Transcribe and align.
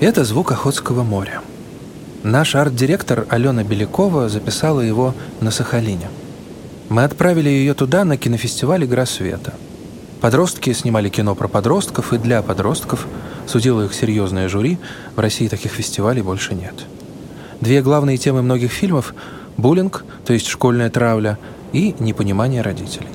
Это 0.00 0.24
звук 0.24 0.52
Охотского 0.52 1.02
моря. 1.02 1.40
Наш 2.22 2.54
арт-директор 2.54 3.26
Алена 3.30 3.64
Белякова 3.64 4.28
записала 4.28 4.80
его 4.80 5.12
на 5.40 5.50
Сахалине. 5.50 6.08
Мы 6.88 7.02
отправили 7.02 7.48
ее 7.48 7.74
туда 7.74 8.04
на 8.04 8.16
кинофестиваль 8.16 8.84
«Игра 8.84 9.06
света». 9.06 9.54
Подростки 10.20 10.72
снимали 10.72 11.08
кино 11.08 11.34
про 11.34 11.48
подростков 11.48 12.12
и 12.12 12.18
для 12.18 12.42
подростков. 12.42 13.08
Судило 13.48 13.86
их 13.86 13.92
серьезное 13.92 14.48
жюри. 14.48 14.78
В 15.16 15.18
России 15.18 15.48
таких 15.48 15.72
фестивалей 15.72 16.22
больше 16.22 16.54
нет. 16.54 16.74
Две 17.60 17.82
главные 17.82 18.18
темы 18.18 18.42
многих 18.42 18.70
фильмов– 18.70 19.14
буллинг, 19.56 20.04
то 20.24 20.32
есть 20.32 20.46
школьная 20.46 20.90
травля, 20.90 21.38
и 21.72 21.96
непонимание 21.98 22.62
родителей. 22.62 23.08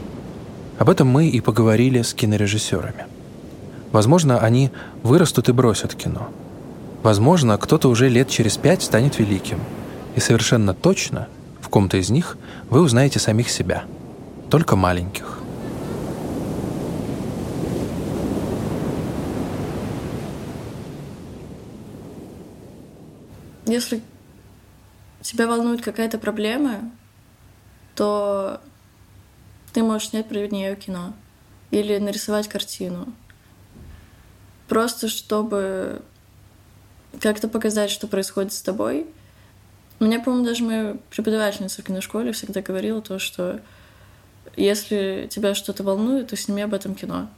Об 0.79 0.89
этом 0.89 1.07
мы 1.07 1.29
и 1.29 1.39
поговорили 1.39 2.01
с 2.01 2.13
кинорежиссерами. 2.13 3.05
Возможно, 3.93 4.39
они 4.39 4.69
вырастут 5.01 5.47
и 5.47 5.53
бросят 5.53 5.95
кино. 5.95 6.29
Возможно, 7.03 7.57
кто-то 7.57 7.89
уже 7.89 8.07
лет 8.07 8.29
через 8.29 8.55
пять 8.55 8.81
станет 8.81 9.19
великим. 9.19 9.59
И 10.15 10.21
совершенно 10.21 10.73
точно 10.73 11.27
в 11.59 11.67
ком-то 11.67 11.97
из 11.97 12.09
них 12.09 12.37
вы 12.69 12.79
узнаете 12.79 13.19
самих 13.19 13.49
себя. 13.49 13.83
Только 14.49 14.77
маленьких. 14.77 15.39
Если 23.65 24.01
тебя 25.21 25.47
волнует 25.47 25.81
какая-то 25.81 26.17
проблема, 26.17 26.89
то 27.95 28.61
ты 29.73 29.83
можешь 29.83 30.09
снять 30.09 30.29
про 30.29 30.47
нее 30.47 30.77
кино 30.77 31.13
или 31.69 31.97
нарисовать 31.97 32.47
картину. 32.47 33.11
Просто 34.69 35.09
чтобы 35.09 36.01
как-то 37.19 37.47
показать, 37.47 37.89
что 37.89 38.07
происходит 38.07 38.53
с 38.53 38.61
тобой. 38.61 39.05
Мне, 39.99 40.19
по-моему, 40.19 40.45
даже 40.45 40.63
моя 40.63 40.97
преподавательница 41.09 41.81
в 41.81 41.85
киношколе 41.85 42.31
всегда 42.31 42.61
говорила 42.61 43.01
то, 43.01 43.19
что 43.19 43.61
если 44.55 45.27
тебя 45.29 45.55
что-то 45.55 45.83
волнует, 45.83 46.27
то 46.27 46.35
сними 46.35 46.61
об 46.61 46.73
этом 46.73 46.95
кино. 46.95 47.29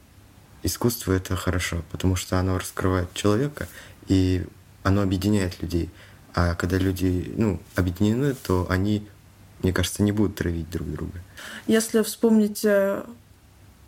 Искусство— 0.62 1.12
это 1.14 1.36
хорошо, 1.36 1.82
потому 1.92 2.16
что 2.16 2.38
оно 2.38 2.58
раскрывает 2.58 3.12
человека, 3.14 3.68
и 4.08 4.44
оно 4.82 5.02
объединяет 5.02 5.62
людей. 5.62 5.90
А 6.34 6.54
когда 6.54 6.76
люди 6.78 7.32
ну, 7.36 7.60
объединены, 7.76 8.34
то 8.34 8.66
они, 8.68 9.06
мне 9.62 9.72
кажется, 9.72 10.02
не 10.02 10.12
будут 10.12 10.36
травить 10.36 10.68
друг 10.70 10.90
друга. 10.90 11.20
Если 11.66 12.02
вспомнить 12.02 12.64
э, 12.64 13.04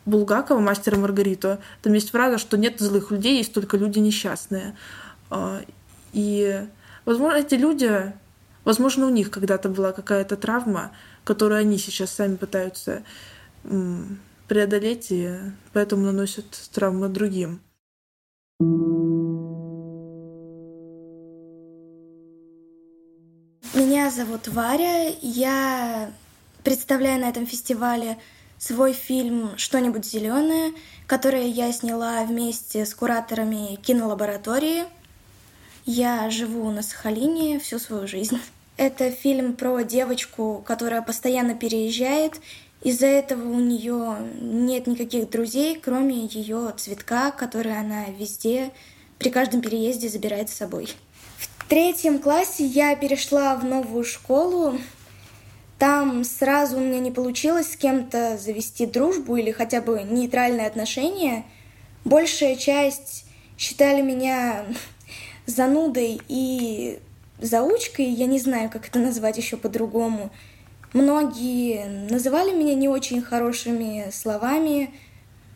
Булгакова, 0.06 0.60
мастера 0.60 0.96
Маргариту, 0.96 1.58
там 1.82 1.92
есть 1.92 2.10
фраза, 2.10 2.38
что 2.38 2.56
нет 2.56 2.80
злых 2.80 3.10
людей, 3.10 3.38
есть 3.38 3.52
только 3.52 3.76
люди 3.76 3.98
несчастные. 3.98 4.74
И, 6.12 6.66
возможно, 7.04 7.36
эти 7.38 7.54
люди, 7.54 8.12
возможно, 8.64 9.06
у 9.06 9.10
них 9.10 9.30
когда-то 9.30 9.68
была 9.68 9.92
какая-то 9.92 10.36
травма, 10.36 10.92
которую 11.24 11.60
они 11.60 11.78
сейчас 11.78 12.10
сами 12.10 12.36
пытаются 12.36 13.02
преодолеть, 14.48 15.10
и 15.10 15.36
поэтому 15.72 16.04
наносят 16.04 16.46
травмы 16.72 17.08
другим. 17.08 17.60
Меня 23.74 24.10
зовут 24.10 24.48
Варя. 24.48 25.12
Я 25.20 26.10
представляю 26.64 27.20
на 27.20 27.28
этом 27.28 27.46
фестивале 27.46 28.18
свой 28.56 28.92
фильм 28.92 29.50
«Что-нибудь 29.56 30.04
зеленое», 30.04 30.72
который 31.06 31.48
я 31.48 31.70
сняла 31.72 32.24
вместе 32.24 32.84
с 32.84 32.94
кураторами 32.94 33.76
кинолаборатории. 33.76 34.84
Я 35.90 36.28
живу 36.28 36.70
на 36.70 36.82
Сахалине 36.82 37.58
всю 37.58 37.78
свою 37.78 38.06
жизнь. 38.06 38.38
Это 38.76 39.10
фильм 39.10 39.54
про 39.54 39.80
девочку, 39.80 40.62
которая 40.66 41.00
постоянно 41.00 41.54
переезжает. 41.54 42.42
Из-за 42.82 43.06
этого 43.06 43.48
у 43.48 43.58
нее 43.58 44.18
нет 44.38 44.86
никаких 44.86 45.30
друзей, 45.30 45.80
кроме 45.82 46.26
ее 46.26 46.74
цветка, 46.76 47.30
который 47.30 47.74
она 47.74 48.04
везде 48.10 48.70
при 49.18 49.30
каждом 49.30 49.62
переезде 49.62 50.10
забирает 50.10 50.50
с 50.50 50.56
собой. 50.56 50.92
В 51.38 51.66
третьем 51.70 52.18
классе 52.18 52.66
я 52.66 52.94
перешла 52.94 53.56
в 53.56 53.64
новую 53.64 54.04
школу. 54.04 54.78
Там 55.78 56.22
сразу 56.22 56.76
у 56.76 56.80
меня 56.80 56.98
не 56.98 57.12
получилось 57.12 57.72
с 57.72 57.76
кем-то 57.76 58.36
завести 58.36 58.84
дружбу 58.84 59.36
или 59.36 59.52
хотя 59.52 59.80
бы 59.80 60.02
нейтральные 60.02 60.66
отношения. 60.66 61.46
Большая 62.04 62.56
часть 62.56 63.24
считали 63.56 64.02
меня 64.02 64.66
занудой 65.48 66.20
и 66.28 67.00
заучкой, 67.40 68.06
я 68.06 68.26
не 68.26 68.38
знаю, 68.38 68.70
как 68.70 68.86
это 68.86 68.98
назвать 68.98 69.38
еще 69.38 69.56
по-другому. 69.56 70.30
Многие 70.92 72.08
называли 72.10 72.52
меня 72.52 72.74
не 72.74 72.88
очень 72.88 73.22
хорошими 73.22 74.10
словами, 74.12 74.92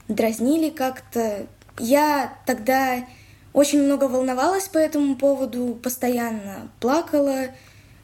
дразнили 0.09 0.71
как-то. 0.71 1.47
Я 1.79 2.39
тогда 2.47 3.07
очень 3.53 3.83
много 3.83 4.05
волновалась 4.05 4.69
по 4.69 4.79
этому 4.79 5.15
поводу, 5.17 5.79
постоянно 5.83 6.71
плакала, 6.81 7.49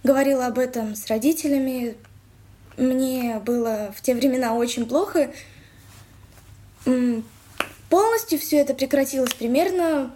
говорила 0.04 0.47
об 0.47 0.59
этом 0.59 0.94
с 0.94 1.06
родителями. 1.06 1.97
Мне 2.77 3.41
было 3.44 3.93
в 3.97 4.03
те 4.03 4.15
времена 4.15 4.54
очень 4.54 4.87
плохо. 4.87 5.31
Полностью 7.88 8.38
все 8.38 8.59
это 8.59 8.75
прекратилось 8.75 9.32
примерно 9.32 10.12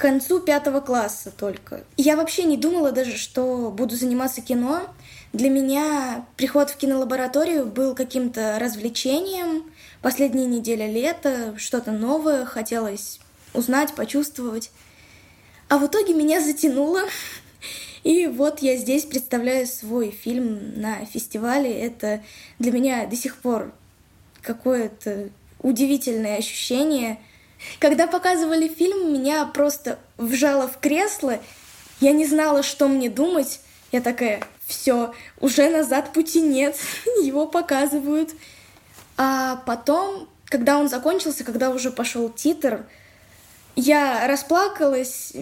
к 0.00 0.02
концу 0.02 0.40
пятого 0.40 0.80
класса 0.80 1.30
только. 1.30 1.84
Я 1.98 2.16
вообще 2.16 2.44
не 2.44 2.56
думала 2.56 2.90
даже, 2.90 3.18
что 3.18 3.70
буду 3.70 3.96
заниматься 3.96 4.40
кино. 4.40 4.88
Для 5.34 5.50
меня 5.50 6.24
приход 6.38 6.70
в 6.70 6.78
кинолабораторию 6.78 7.66
был 7.66 7.94
каким-то 7.94 8.56
развлечением. 8.58 9.70
Последняя 10.00 10.46
неделя 10.46 10.90
лета, 10.90 11.54
что-то 11.58 11.92
новое, 11.92 12.46
хотелось 12.46 13.20
узнать, 13.52 13.92
почувствовать. 13.94 14.70
А 15.68 15.76
в 15.76 15.86
итоге 15.86 16.14
меня 16.14 16.40
затянуло. 16.40 17.02
И 18.02 18.26
вот 18.26 18.60
я 18.60 18.76
здесь 18.76 19.04
представляю 19.04 19.66
свой 19.66 20.12
фильм 20.12 20.80
на 20.80 21.04
фестивале. 21.04 21.78
Это 21.78 22.22
для 22.58 22.72
меня 22.72 23.04
до 23.04 23.16
сих 23.16 23.36
пор 23.36 23.74
какое-то 24.40 25.28
удивительное 25.58 26.38
ощущение. 26.38 27.18
Когда 27.78 28.06
показывали 28.06 28.68
фильм, 28.68 29.12
меня 29.12 29.44
просто 29.46 29.98
вжало 30.16 30.68
в 30.68 30.78
кресло. 30.78 31.38
Я 32.00 32.12
не 32.12 32.26
знала, 32.26 32.62
что 32.62 32.88
мне 32.88 33.10
думать. 33.10 33.60
Я 33.92 34.00
такая, 34.00 34.42
все, 34.66 35.12
уже 35.40 35.68
назад 35.68 36.12
пути 36.12 36.40
нет, 36.40 36.76
его 37.22 37.46
показывают. 37.46 38.30
А 39.16 39.56
потом, 39.66 40.28
когда 40.46 40.78
он 40.78 40.88
закончился, 40.88 41.44
когда 41.44 41.70
уже 41.70 41.90
пошел 41.90 42.30
титр, 42.30 42.86
я 43.76 44.26
расплакалась, 44.26 45.32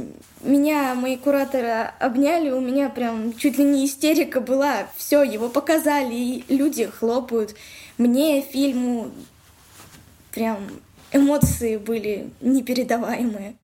меня 0.41 0.95
мои 0.95 1.17
кураторы 1.17 1.93
обняли, 1.99 2.51
у 2.51 2.61
меня 2.61 2.89
прям 2.89 3.37
чуть 3.37 3.59
ли 3.59 3.65
не 3.65 3.87
истерика 3.87 4.41
была. 4.41 4.87
Все, 4.97 5.23
его 5.23 5.49
показали, 5.49 6.15
и 6.15 6.45
люди 6.55 6.87
хлопают. 6.87 7.55
Мне 7.97 8.43
фильму 8.43 9.11
прям 10.33 10.69
эмоции 11.13 11.77
были 11.77 12.31
непередаваемые. 12.41 13.57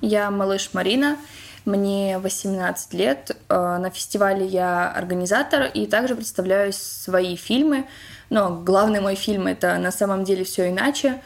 Я 0.00 0.30
малыш 0.30 0.70
Марина, 0.72 1.16
мне 1.64 2.18
18 2.18 2.94
лет. 2.94 3.36
Э, 3.48 3.78
на 3.78 3.90
фестивале 3.90 4.46
я 4.46 4.90
организатор 4.90 5.64
и 5.64 5.86
также 5.86 6.14
представляю 6.14 6.72
свои 6.72 7.36
фильмы. 7.36 7.86
Но 8.28 8.60
главный 8.60 9.00
мой 9.00 9.14
фильм— 9.14 9.46
это 9.48 9.78
«На 9.78 9.90
самом 9.90 10.24
деле 10.24 10.44
все 10.44 10.70
иначе», 10.70 11.20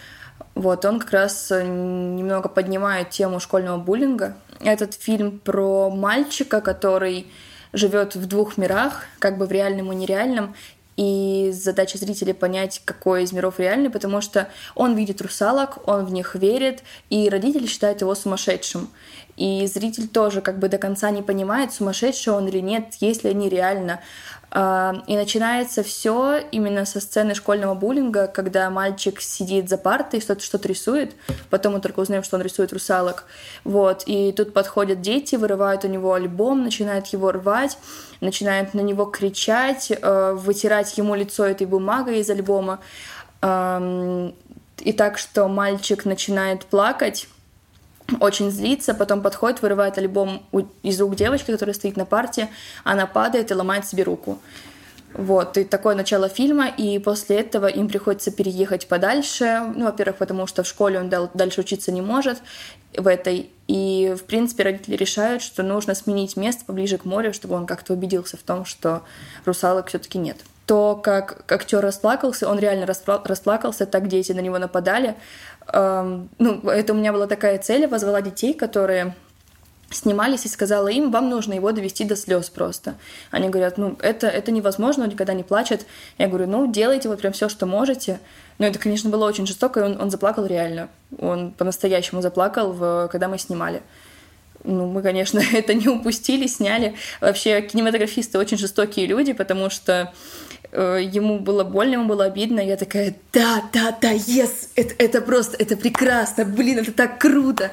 вот, 0.55 0.85
он 0.85 0.99
как 0.99 1.13
раз 1.13 1.51
э, 1.51 1.63
немного 1.63 2.49
поднимает 2.49 3.11
тему 3.11 3.41
школьного 3.41 3.79
буллинга. 3.79 4.37
Этот 4.61 4.95
фильм 4.95 5.39
про 5.39 5.91
мальчика, 5.91 6.61
который 6.61 7.29
живет 7.73 8.15
в 8.15 8.27
двух 8.27 8.59
мирах, 8.59 9.05
как 9.19 9.39
бы 9.39 9.47
в 9.47 9.53
реальном 9.53 9.93
и 9.93 9.97
нереальном, 9.97 10.55
и 10.97 11.51
задача 11.53 11.99
зрителя 11.99 12.35
понять, 12.35 12.83
какой 12.85 13.23
из 13.23 13.33
миров 13.33 13.59
реальный, 13.59 13.91
потому 13.91 14.21
что 14.21 14.49
он 14.75 14.95
видит 14.95 15.23
русалок, 15.23 15.87
он 15.89 16.05
в 16.05 16.13
них 16.13 16.35
верит, 16.35 16.83
и 17.09 17.29
родители 17.29 17.67
считают 17.67 18.01
его 18.01 18.15
сумасшедшим. 18.15 18.91
И 19.41 19.67
зритель 19.67 20.07
тоже 20.07 20.43
как 20.43 20.59
бы 20.59 20.69
до 20.69 20.77
конца 20.77 21.11
не 21.11 21.23
понимает, 21.23 21.73
сумасшедший 21.73 22.35
он 22.35 22.49
или 22.49 22.59
нет, 22.59 22.97
есть 23.01 23.25
ли 23.25 23.31
они 23.31 23.49
реально. 23.49 24.01
А, 24.51 25.03
и 25.07 25.17
начинается 25.17 25.83
все 25.83 26.41
именно 26.53 26.85
со 26.85 27.01
сцены 27.01 27.35
школьного 27.35 27.75
буллинга, 27.75 28.27
когда 28.27 28.69
мальчик 28.69 29.19
сидит 29.19 29.71
за 29.71 29.79
партой, 29.79 30.21
что-то 30.21 30.43
что 30.43 30.59
рисует, 30.69 31.17
потом 31.49 31.73
мы 31.73 31.81
только 31.81 32.01
узнаем, 32.01 32.23
что 32.23 32.37
он 32.37 32.43
рисует 32.43 32.71
русалок. 32.75 33.25
Вот. 33.65 34.03
И 34.05 34.31
тут 34.33 34.53
подходят 34.53 35.01
дети, 35.01 35.37
вырывают 35.37 35.87
у 35.87 35.89
него 35.89 36.13
альбом, 36.13 36.63
начинают 36.63 37.07
его 37.07 37.33
рвать, 37.33 37.79
начинают 38.21 38.75
на 38.75 38.81
него 38.81 39.07
кричать, 39.07 39.91
э, 39.91 40.33
вытирать 40.35 40.99
ему 40.99 41.15
лицо 41.15 41.47
этой 41.47 41.67
бумагой 41.67 42.19
из 42.19 42.29
альбома. 42.29 42.81
И 43.43 44.93
так 44.93 45.17
что 45.17 45.49
мальчик 45.49 46.05
начинает 46.05 46.67
плакать, 46.67 47.27
очень 48.19 48.51
злится, 48.51 48.95
потом 48.95 49.23
подходит, 49.23 49.63
вырывает 49.63 49.99
альбом 49.99 50.43
из 50.83 51.01
рук 51.01 51.15
девочки, 51.15 51.53
которая 51.53 51.75
стоит 51.75 51.97
на 51.97 52.05
парте, 52.05 52.49
она 52.85 53.07
падает 53.07 53.51
и 53.51 53.55
ломает 53.55 53.87
себе 53.87 54.03
руку. 54.03 54.39
Вот, 55.13 55.59
и 55.59 55.65
такое 55.65 55.97
начало 55.97 56.29
фильма, 56.29 56.69
и 56.69 57.01
после 57.01 57.41
этого 57.41 57.67
им 57.67 57.89
приходится 57.89 58.31
переехать 58.31 58.87
подальше. 58.87 59.61
Ну, 59.75 59.87
во-первых, 59.87 60.19
потому 60.19 60.47
что 60.47 60.63
в 60.63 60.69
школе 60.69 61.01
он 61.01 61.09
дальше 61.09 61.63
учиться 61.63 61.91
не 61.91 62.01
может 62.01 62.39
в 62.97 63.09
этой. 63.09 63.51
И, 63.67 64.15
в 64.17 64.23
принципе, 64.23 64.63
родители 64.63 64.95
решают, 64.95 65.43
что 65.43 65.65
нужно 65.65 65.97
сменить 65.97 66.37
место 66.37 66.65
поближе 66.65 66.97
к 66.97 67.05
морю, 67.05 67.33
чтобы 67.33 67.57
он 67.57 67.67
как-то 67.67 67.93
убедился 67.93 68.37
в 68.37 68.43
том, 68.43 68.65
что 68.65 69.03
русалок 69.45 69.89
все-таки 69.89 70.17
нет. 70.17 70.37
То, 70.67 70.95
как 70.95 71.45
актер 71.51 71.81
расплакался, 71.81 72.49
он 72.49 72.61
реально 72.61 72.87
расплакался, 72.87 73.87
так 73.87 74.07
дети 74.07 74.31
на 74.31 74.39
него 74.39 74.59
нападали. 74.59 75.17
Эм, 75.69 76.29
ну, 76.39 76.61
это 76.69 76.93
у 76.93 76.97
меня 76.97 77.13
была 77.13 77.27
такая 77.27 77.59
цель, 77.59 77.83
я 77.83 77.89
позвала 77.89 78.21
детей, 78.23 78.55
которые 78.55 79.15
снимались 79.91 80.45
и 80.45 80.49
сказала 80.49 80.89
им, 80.89 81.11
вам 81.11 81.29
нужно 81.29 81.55
его 81.55 81.73
довести 81.73 82.05
до 82.05 82.17
слез 82.17 82.49
просто. 82.49 82.95
Они 83.31 83.49
говорят, 83.49 83.77
ну, 83.77 83.97
это, 84.01 84.29
это 84.29 84.53
невозможно, 84.53 85.05
он 85.05 85.11
никогда 85.11 85.35
не 85.35 85.43
плачет. 85.43 85.85
Я 86.17 86.29
говорю, 86.29 86.47
ну, 86.47 86.71
делайте 86.71 87.09
вот 87.09 87.21
прям 87.21 87.33
все, 87.33 87.49
что 87.49 87.67
можете. 87.67 88.21
Но 88.59 88.67
это, 88.67 88.79
конечно, 88.79 89.11
было 89.11 89.27
очень 89.27 89.47
жестоко, 89.47 89.81
и 89.81 89.83
он, 89.83 90.01
он 90.01 90.11
заплакал 90.11 90.47
реально. 90.47 90.89
Он 91.19 91.51
по-настоящему 91.51 92.23
заплакал, 92.23 92.73
в, 92.73 93.09
когда 93.11 93.29
мы 93.29 93.39
снимали. 93.39 93.83
Ну, 94.63 94.87
мы, 94.87 95.03
конечно, 95.03 95.43
это 95.53 95.75
не 95.75 95.89
упустили, 95.89 96.47
сняли. 96.47 96.95
Вообще, 97.21 97.61
кинематографисты 97.63 98.39
очень 98.39 98.59
жестокие 98.59 99.07
люди, 99.07 99.33
потому 99.33 99.71
что 99.71 100.13
ему 100.73 101.39
было 101.39 101.65
больно, 101.65 101.95
ему 101.95 102.07
было 102.07 102.25
обидно. 102.25 102.61
Я 102.61 102.77
такая, 102.77 103.15
да, 103.33 103.63
да, 103.73 103.97
да, 104.01 104.13
yes, 104.13 104.69
это, 104.77 104.95
это 104.99 105.21
просто, 105.21 105.57
это 105.59 105.77
прекрасно, 105.77 106.45
блин, 106.45 106.79
это 106.79 106.93
так 106.93 107.19
круто. 107.19 107.71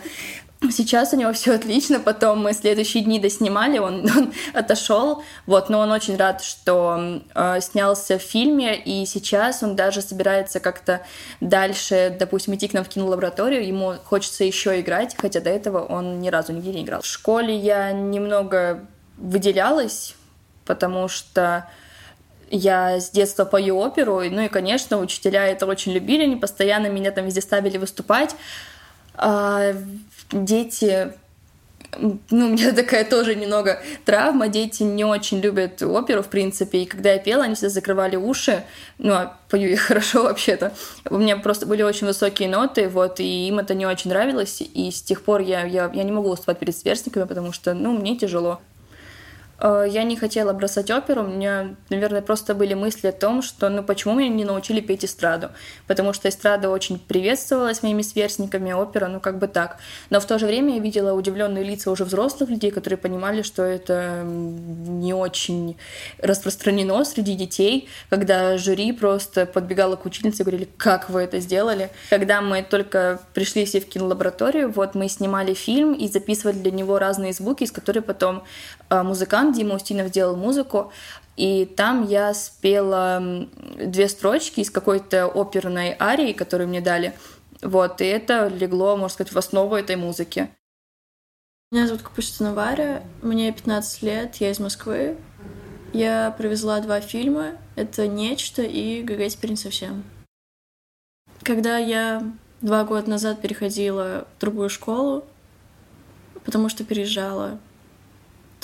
Сейчас 0.72 1.14
у 1.14 1.18
него 1.18 1.34
все 1.34 1.54
отлично, 1.54 2.00
потом 2.00 2.42
мы 2.42 2.54
следующие 2.54 3.04
дни 3.04 3.20
доснимали, 3.20 3.78
он, 3.78 4.10
он 4.18 4.34
отошел, 4.54 5.24
вот, 5.46 5.70
но 5.70 5.80
он 5.80 5.92
очень 5.92 6.18
рад, 6.18 6.44
что 6.44 7.22
э, 7.36 7.62
снялся 7.62 8.18
в 8.18 8.24
фильме, 8.24 8.76
и 8.76 9.06
сейчас 9.06 9.62
он 9.62 9.76
даже 9.76 10.02
собирается 10.02 10.60
как-то 10.60 11.02
дальше, 11.42 12.16
допустим, 12.20 12.56
идти 12.56 12.68
к 12.68 12.74
нам 12.74 12.84
в 12.84 12.90
кинолабораторию, 12.90 13.68
ему 13.68 13.94
хочется 14.04 14.44
еще 14.44 14.80
играть, 14.80 15.16
хотя 15.16 15.42
до 15.42 15.52
этого 15.52 15.86
он 15.86 16.22
ни 16.22 16.30
разу 16.30 16.54
нигде 16.54 16.72
не 16.72 16.84
играл. 16.84 17.02
В 17.02 17.06
школе 17.06 17.56
я 17.56 17.92
немного 17.92 18.84
выделялась, 19.18 20.16
потому 20.66 21.08
что 21.08 21.70
я 22.50 23.00
с 23.00 23.10
детства 23.10 23.46
пою 23.46 23.78
оперу, 23.78 24.22
ну 24.30 24.42
и, 24.42 24.48
конечно, 24.48 25.00
учителя 25.00 25.48
это 25.48 25.66
очень 25.66 25.92
любили, 25.92 26.24
они 26.24 26.36
постоянно 26.36 26.88
меня 26.88 27.12
там 27.12 27.26
везде 27.26 27.42
ставили 27.42 27.78
выступать, 27.78 28.36
а, 29.16 29.74
дети 30.32 31.14
ну, 32.00 32.48
у 32.48 32.50
меня 32.50 32.74
такая 32.76 33.06
тоже 33.06 33.36
немного 33.36 33.82
травма. 34.06 34.48
Дети 34.48 34.84
не 34.84 35.06
очень 35.06 35.40
любят 35.40 35.82
оперу, 35.82 36.22
в 36.22 36.28
принципе. 36.28 36.80
И 36.80 36.86
когда 36.86 37.14
я 37.14 37.20
пела, 37.20 37.44
они 37.44 37.56
всегда 37.56 37.70
закрывали 37.70 38.16
уши. 38.16 38.64
Ну, 38.98 39.14
а 39.14 39.38
пою 39.50 39.70
я 39.70 39.78
хорошо 39.78 40.24
вообще-то. 40.24 40.74
У 41.10 41.18
меня 41.18 41.38
просто 41.38 41.66
были 41.66 41.84
очень 41.84 42.08
высокие 42.08 42.50
ноты, 42.50 42.90
вот, 42.90 43.20
и 43.20 43.48
им 43.48 43.60
это 43.60 43.74
не 43.74 43.86
очень 43.86 44.10
нравилось. 44.10 44.62
И 44.62 44.92
с 44.92 45.02
тех 45.02 45.24
пор 45.24 45.42
я, 45.42 45.66
я, 45.66 45.90
я 45.94 46.04
не 46.04 46.12
могу 46.12 46.30
выступать 46.30 46.60
перед 46.60 46.76
сверстниками, 46.76 47.24
потому 47.24 47.52
что, 47.52 47.74
ну, 47.74 47.94
мне 47.94 48.18
тяжело. 48.18 48.60
Э, 49.60 49.86
я 49.88 50.04
не 50.04 50.16
хотела 50.16 50.54
бросать 50.54 50.92
оперу, 50.92 51.24
у 51.24 51.28
меня, 51.28 51.76
наверное, 51.90 52.22
просто 52.22 52.54
были 52.54 52.74
мысли 52.74 53.08
о 53.08 53.12
том, 53.12 53.42
что 53.42 53.70
ну 53.70 53.84
почему 53.84 54.16
меня 54.16 54.30
не 54.30 54.46
научили 54.46 54.82
петь 54.82 55.06
эстраду, 55.06 55.50
потому 55.88 56.14
что 56.14 56.30
эстрада 56.30 56.70
очень 56.70 57.00
приветствовалась 57.00 57.84
моими 57.84 58.02
сверстниками, 58.02 58.72
опера, 58.72 59.08
ну 59.08 59.20
как 59.20 59.40
бы 59.40 59.48
так. 59.48 59.78
Но 60.10 60.20
в 60.20 60.26
то 60.26 60.38
же 60.40 60.46
время 60.46 60.76
я 60.76 60.80
видела 60.80 61.14
удивленные 61.14 61.64
лица 61.64 61.92
уже 61.92 62.06
взрослых 62.06 62.50
людей, 62.50 62.72
которые 62.72 62.98
понимали, 62.98 63.42
что 63.42 63.64
это 63.64 64.24
не 64.24 65.14
очень 65.14 65.78
распространено 66.20 67.04
среди 67.04 67.36
детей, 67.36 67.90
когда 68.10 68.58
жюри 68.58 68.92
просто 68.92 69.46
подбегало 69.46 69.96
к 69.96 70.06
учительнице 70.06 70.44
и 70.44 70.46
говорили, 70.46 70.70
как 70.78 71.10
вы 71.10 71.22
это 71.22 71.40
сделали. 71.40 71.90
Когда 72.10 72.42
мы 72.42 72.64
только 72.64 73.20
пришли 73.34 73.66
все 73.66 73.80
в 73.80 73.88
кинолабораторию, 73.88 74.72
вот 74.72 74.96
мы 74.96 75.10
снимали 75.10 75.54
фильм 75.54 75.94
и 75.94 76.08
записывали 76.08 76.58
для 76.58 76.72
него 76.72 77.00
разные 77.00 77.34
звуки, 77.34 77.64
из 77.64 77.72
которых 77.72 78.06
потом 78.06 78.44
музыкант 78.90 79.04
музыкант, 79.04 79.56
Дима 79.56 79.76
Устинов 79.76 80.12
делал 80.12 80.36
музыку, 80.36 80.92
и 81.36 81.66
там 81.66 82.06
я 82.06 82.34
спела 82.34 83.48
две 83.78 84.08
строчки 84.08 84.62
из 84.62 84.72
какой-то 84.72 85.28
оперной 85.28 85.96
арии, 86.00 86.34
которую 86.34 86.70
мне 86.70 86.82
дали. 86.82 87.14
Вот, 87.62 88.02
и 88.02 88.06
это 88.06 88.48
легло, 88.48 88.98
можно 88.98 89.14
сказать, 89.14 89.34
в 89.34 89.38
основу 89.38 89.76
этой 89.76 89.96
музыки. 89.96 90.50
Меня 91.72 91.86
зовут 91.88 92.02
Капустина 92.02 92.54
Варя, 92.54 93.04
мне 93.22 93.52
15 93.52 94.02
лет, 94.04 94.36
я 94.38 94.52
из 94.52 94.60
Москвы. 94.60 95.18
Я 95.94 96.34
привезла 96.38 96.80
два 96.80 97.02
фильма, 97.02 97.58
это 97.76 98.08
«Нечто» 98.08 98.62
и 98.62 99.02
«ГГ 99.04 99.30
теперь 99.30 99.56
совсем». 99.58 100.04
Когда 101.44 101.78
я 101.78 102.24
два 102.62 102.84
года 102.84 103.10
назад 103.10 103.42
переходила 103.42 104.28
в 104.38 104.42
другую 104.42 104.70
школу, 104.70 105.26
потому 106.46 106.70
что 106.70 106.84
переезжала, 106.84 107.60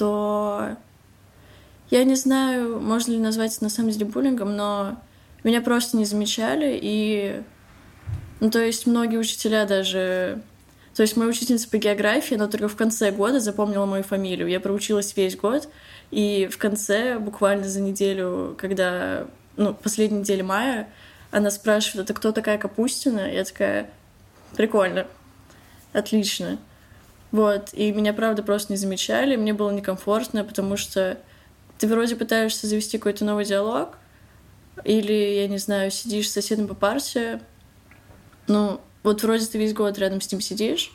то 0.03 0.75
я 1.89 2.03
не 2.03 2.15
знаю, 2.15 2.81
можно 2.81 3.13
ли 3.13 3.19
назвать 3.19 3.55
это 3.55 3.63
на 3.63 3.69
самом 3.69 3.91
деле 3.91 4.05
буллингом, 4.05 4.57
но 4.57 5.01
меня 5.45 5.61
просто 5.61 5.95
не 5.95 6.03
замечали, 6.03 6.77
и... 6.81 7.41
Ну, 8.41 8.51
то 8.51 8.59
есть 8.59 8.85
многие 8.85 9.15
учителя 9.15 9.65
даже... 9.65 10.41
То 10.93 11.03
есть 11.03 11.15
моя 11.15 11.29
учительница 11.29 11.69
по 11.69 11.77
географии, 11.77 12.35
она 12.35 12.47
только 12.47 12.67
в 12.67 12.75
конце 12.75 13.11
года 13.11 13.39
запомнила 13.39 13.85
мою 13.85 14.03
фамилию. 14.03 14.49
Я 14.49 14.59
проучилась 14.59 15.15
весь 15.15 15.37
год, 15.37 15.69
и 16.11 16.49
в 16.51 16.57
конце, 16.57 17.17
буквально 17.17 17.69
за 17.69 17.79
неделю, 17.79 18.57
когда... 18.59 19.27
Ну, 19.55 19.73
последней 19.73 20.19
неделе 20.19 20.43
мая, 20.43 20.89
она 21.31 21.49
спрашивает, 21.49 22.09
это 22.09 22.19
кто 22.19 22.33
такая 22.33 22.57
Капустина? 22.57 23.31
Я 23.31 23.45
такая, 23.45 23.89
прикольно, 24.57 25.07
отлично. 25.93 26.59
Вот, 27.33 27.73
и 27.73 27.91
меня, 27.91 28.13
правда, 28.13 28.43
просто 28.43 28.71
не 28.71 28.77
замечали, 28.77 29.35
мне 29.35 29.55
было 29.55 29.71
некомфортно, 29.71 30.43
потому 30.43 30.77
что 30.77 31.17
ты 31.79 31.87
вроде 31.87 32.15
пытаешься 32.15 32.67
завести 32.67 32.99
какой-то 32.99 33.25
новый 33.25 33.43
диалог, 33.43 33.97
или, 34.83 35.11
я 35.13 35.47
не 35.47 35.57
знаю, 35.57 35.89
сидишь 35.89 36.29
с 36.29 36.33
соседом 36.33 36.67
по 36.67 36.75
парте, 36.75 37.41
ну, 38.47 38.79
вот 39.01 39.23
вроде 39.23 39.47
ты 39.47 39.57
весь 39.57 39.73
год 39.73 39.97
рядом 39.97 40.21
с 40.21 40.31
ним 40.31 40.41
сидишь, 40.41 40.93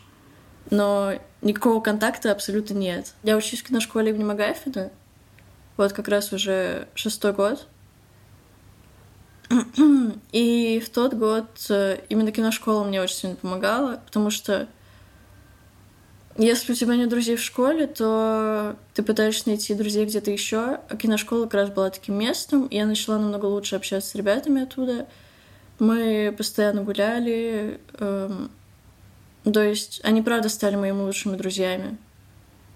но 0.71 1.15
никакого 1.43 1.81
контакта 1.81 2.31
абсолютно 2.31 2.75
нет. 2.75 3.15
Я 3.25 3.37
учусь 3.37 3.61
в 3.61 3.67
киношколе 3.67 4.11
имени 4.11 4.23
Магафина, 4.23 4.93
вот 5.77 5.93
как 5.93 6.07
раз 6.07 6.33
уже 6.33 6.87
шестой 6.95 7.33
год. 7.33 7.67
И 10.31 10.81
в 10.87 10.89
тот 10.91 11.15
год 11.15 11.49
э, 11.69 11.99
именно 12.09 12.31
киношкола 12.31 12.85
мне 12.85 13.03
очень 13.03 13.17
сильно 13.17 13.35
помогала, 13.35 14.01
потому 14.07 14.31
что 14.31 14.69
если 16.39 16.73
у 16.73 16.75
тебя 16.77 16.95
нет 16.95 17.09
друзей 17.09 17.35
в 17.35 17.43
школе, 17.43 17.89
то 17.89 18.77
ты 18.95 19.03
пытаешься 19.03 19.49
найти 19.49 19.75
друзей 19.75 20.07
где-то 20.07 20.31
еще. 20.31 20.81
А 20.89 20.97
киношкола 20.97 21.45
как 21.45 21.55
раз 21.55 21.71
была 21.71 21.91
таким 21.91 22.17
местом, 22.17 22.67
и 22.67 22.77
я 22.77 22.87
начала 22.87 23.19
намного 23.19 23.47
лучше 23.47 23.75
общаться 23.75 24.11
с 24.11 24.15
ребятами 24.15 24.63
оттуда. 24.63 25.09
Мы 25.81 26.33
постоянно 26.37 26.85
гуляли. 26.85 27.81
Эм, 27.99 28.51
то 29.43 29.61
есть 29.63 30.01
они, 30.05 30.23
правда, 30.23 30.49
стали 30.49 30.77
моими 30.77 31.01
лучшими 31.01 31.37
друзьями. 31.37 31.99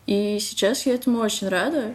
И 0.07 0.38
сейчас 0.40 0.85
я 0.85 0.95
этому 0.95 1.19
очень 1.19 1.49
рада. 1.49 1.95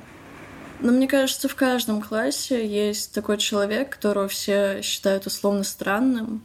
Но 0.79 0.93
мне 0.93 1.07
кажется, 1.07 1.49
в 1.49 1.55
каждом 1.55 2.01
классе 2.01 2.65
есть 2.65 3.13
такой 3.13 3.37
человек, 3.37 3.89
которого 3.89 4.29
все 4.29 4.81
считают 4.81 5.25
условно 5.25 5.65
странным. 5.65 6.41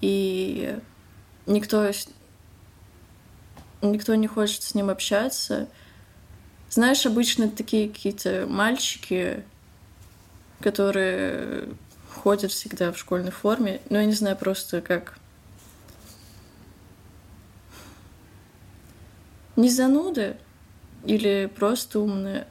И 0.00 0.78
никто 1.46 1.90
никто 3.82 4.14
не 4.14 4.26
хочет 4.26 4.62
с 4.62 4.74
ним 4.74 4.90
общаться. 4.90 5.68
Знаешь, 6.70 7.06
обычно 7.06 7.48
такие 7.48 7.88
какие-то 7.88 8.46
мальчики, 8.48 9.44
которые 10.60 11.68
ходят 12.10 12.50
всегда 12.50 12.92
в 12.92 12.98
школьной 12.98 13.30
форме. 13.30 13.80
Ну, 13.90 13.98
я 13.98 14.04
не 14.04 14.12
знаю 14.12 14.36
просто 14.36 14.80
как... 14.80 15.18
Не 19.56 19.70
зануды 19.70 20.36
или 21.04 21.50
просто 21.52 22.00
умные. 22.00 22.46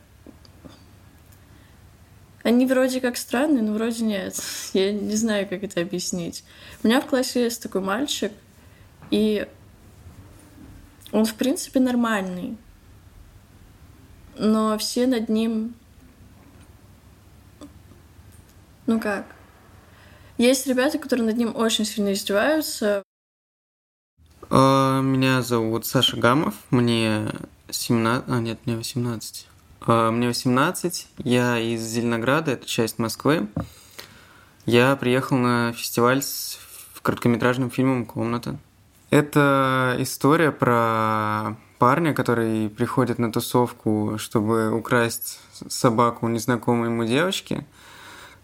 Они 2.44 2.66
вроде 2.66 3.02
как 3.02 3.18
странные, 3.18 3.62
но 3.62 3.74
вроде 3.74 4.04
нет. 4.04 4.36
Я 4.74 4.94
не 4.94 5.16
знаю, 5.16 5.48
как 5.48 5.64
это 5.64 5.82
объяснить. 5.82 6.44
У 6.82 6.88
меня 6.88 7.02
в 7.02 7.06
классе 7.06 7.44
есть 7.44 7.62
такой 7.62 7.82
мальчик, 7.82 8.32
и 9.12 9.48
он, 11.12 11.26
в 11.26 11.36
принципе, 11.36 11.80
нормальный. 11.80 12.58
Но 14.38 14.78
все 14.78 15.08
над 15.08 15.30
ним... 15.30 15.74
Ну 18.86 19.00
как? 19.00 19.26
Есть 20.38 20.68
ребята, 20.68 21.00
которые 21.00 21.26
над 21.26 21.38
ним 21.38 21.56
очень 21.56 21.86
сильно 21.86 22.14
издеваются. 22.14 23.04
А, 24.50 25.02
меня 25.02 25.42
зовут 25.42 25.86
Саша 25.86 26.16
Гамов, 26.18 26.54
мне 26.70 27.30
17... 27.70 28.30
А, 28.30 28.40
нет, 28.40 28.60
мне 28.66 28.78
18. 28.78 29.48
А, 29.82 30.12
мне 30.12 30.28
18, 30.28 31.08
я 31.24 31.60
из 31.60 31.82
Зеленограда, 31.82 32.52
это 32.52 32.66
часть 32.66 33.00
Москвы. 33.00 33.48
Я 34.66 34.96
приехал 34.96 35.38
на 35.38 35.74
фестиваль 35.74 36.22
с 36.22 36.60
короткометражным 37.08 37.72
фильмом 37.72 38.06
«Комната». 38.06 38.60
Это 39.10 39.96
история 40.00 40.52
про 40.52 41.56
парня, 41.80 42.14
который 42.14 42.70
приходит 42.70 43.20
на 43.20 43.32
тусовку, 43.32 44.16
чтобы 44.18 44.72
украсть 44.72 45.40
собаку 45.70 46.28
незнакомой 46.28 46.90
ему 46.90 47.06
девочки, 47.06 47.66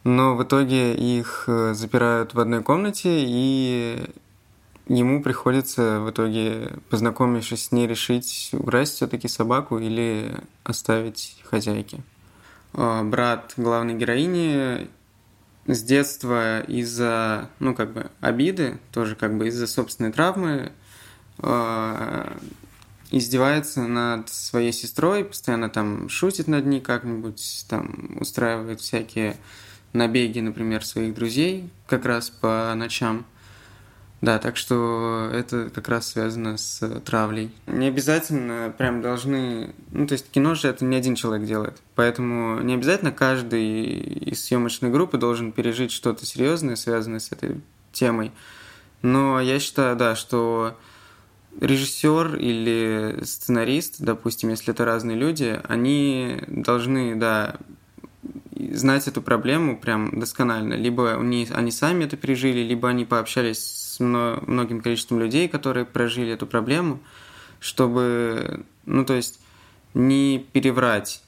но 0.04 0.36
в 0.36 0.44
итоге 0.44 0.94
их 0.96 1.46
э, 1.48 1.74
запирают 1.74 2.34
в 2.34 2.40
одной 2.40 2.62
комнате, 2.62 3.10
и 3.10 4.10
ему 4.88 5.22
приходится 5.22 6.00
в 6.00 6.12
итоге, 6.12 6.72
познакомившись 6.90 7.66
с 7.66 7.72
ней, 7.72 7.88
решить, 7.88 8.50
украсть 8.54 8.96
все-таки 8.96 9.28
собаку 9.28 9.80
или 9.80 10.34
оставить 10.64 11.38
хозяйке. 11.50 12.02
А, 12.74 13.04
брат 13.04 13.54
главной 13.58 13.96
героини 13.96 14.88
с 15.68 15.82
детства 15.82 16.62
из-за, 16.62 17.50
ну, 17.60 17.74
как 17.74 17.94
бы, 17.94 18.10
обиды, 18.20 18.80
тоже 18.92 19.16
как 19.16 19.38
бы 19.38 19.48
из-за 19.48 19.68
собственной 19.68 20.12
травмы, 20.12 20.72
э, 21.40 22.38
издевается 23.12 23.84
над 23.84 24.30
своей 24.30 24.74
сестрой, 24.74 25.24
постоянно 25.24 25.70
там 25.70 26.10
шутит 26.10 26.48
над 26.48 26.66
ней 26.66 26.82
как-нибудь, 26.82 27.66
там 27.70 28.18
устраивает 28.20 28.82
всякие 28.82 29.38
набеги, 29.94 30.40
например, 30.40 30.84
своих 30.86 31.14
друзей 31.14 31.70
как 31.88 32.06
раз 32.06 32.30
по 32.30 32.74
ночам. 32.76 33.26
Да, 34.24 34.40
так 34.40 34.56
что 34.56 35.30
это 35.34 35.70
как 35.70 35.90
раз 35.90 36.08
связано 36.08 36.56
с 36.56 36.80
травлей. 37.02 37.52
Не 37.68 37.88
обязательно 37.88 38.74
прям 38.78 39.02
должны... 39.02 39.76
Ну, 39.92 40.08
то 40.08 40.14
есть 40.14 40.32
кино 40.32 40.56
же 40.56 40.70
это 40.70 40.86
не 40.86 40.96
один 40.96 41.16
человек 41.16 41.46
делает. 41.46 41.82
Поэтому 41.96 42.62
не 42.62 42.76
обязательно 42.76 43.12
каждый 43.12 43.84
из 43.84 44.46
съемочной 44.46 44.92
группы 44.92 45.18
должен 45.18 45.52
пережить 45.52 45.92
что-то 45.92 46.26
серьезное, 46.26 46.78
связанное 46.78 47.20
с 47.20 47.34
этой 47.34 47.60
темой. 47.92 48.32
Но 49.02 49.42
я 49.42 49.60
считаю, 49.60 49.98
да, 49.98 50.16
что 50.16 50.78
режиссер 51.60 52.38
или 52.38 53.26
сценарист, 53.26 53.96
допустим, 54.00 54.52
если 54.52 54.74
это 54.74 54.86
разные 54.86 55.18
люди, 55.18 55.60
они 55.68 56.42
должны, 56.48 57.16
да, 57.16 57.58
знать 58.74 59.08
эту 59.08 59.22
проблему 59.22 59.78
прям 59.78 60.20
досконально. 60.20 60.74
Либо 60.74 61.16
они, 61.16 61.48
они 61.54 61.72
сами 61.72 62.06
это 62.06 62.18
пережили, 62.18 62.60
либо 62.60 62.90
они 62.90 63.06
пообщались 63.06 63.60
с 63.60 64.00
многим 64.00 64.82
количеством 64.82 65.20
людей, 65.20 65.48
которые 65.48 65.86
прожили 65.86 66.32
эту 66.32 66.48
проблему, 66.48 67.00
чтобы, 67.60 68.66
ну, 68.86 69.06
то 69.06 69.14
есть, 69.14 69.40
не 69.94 70.46
переврать. 70.52 71.22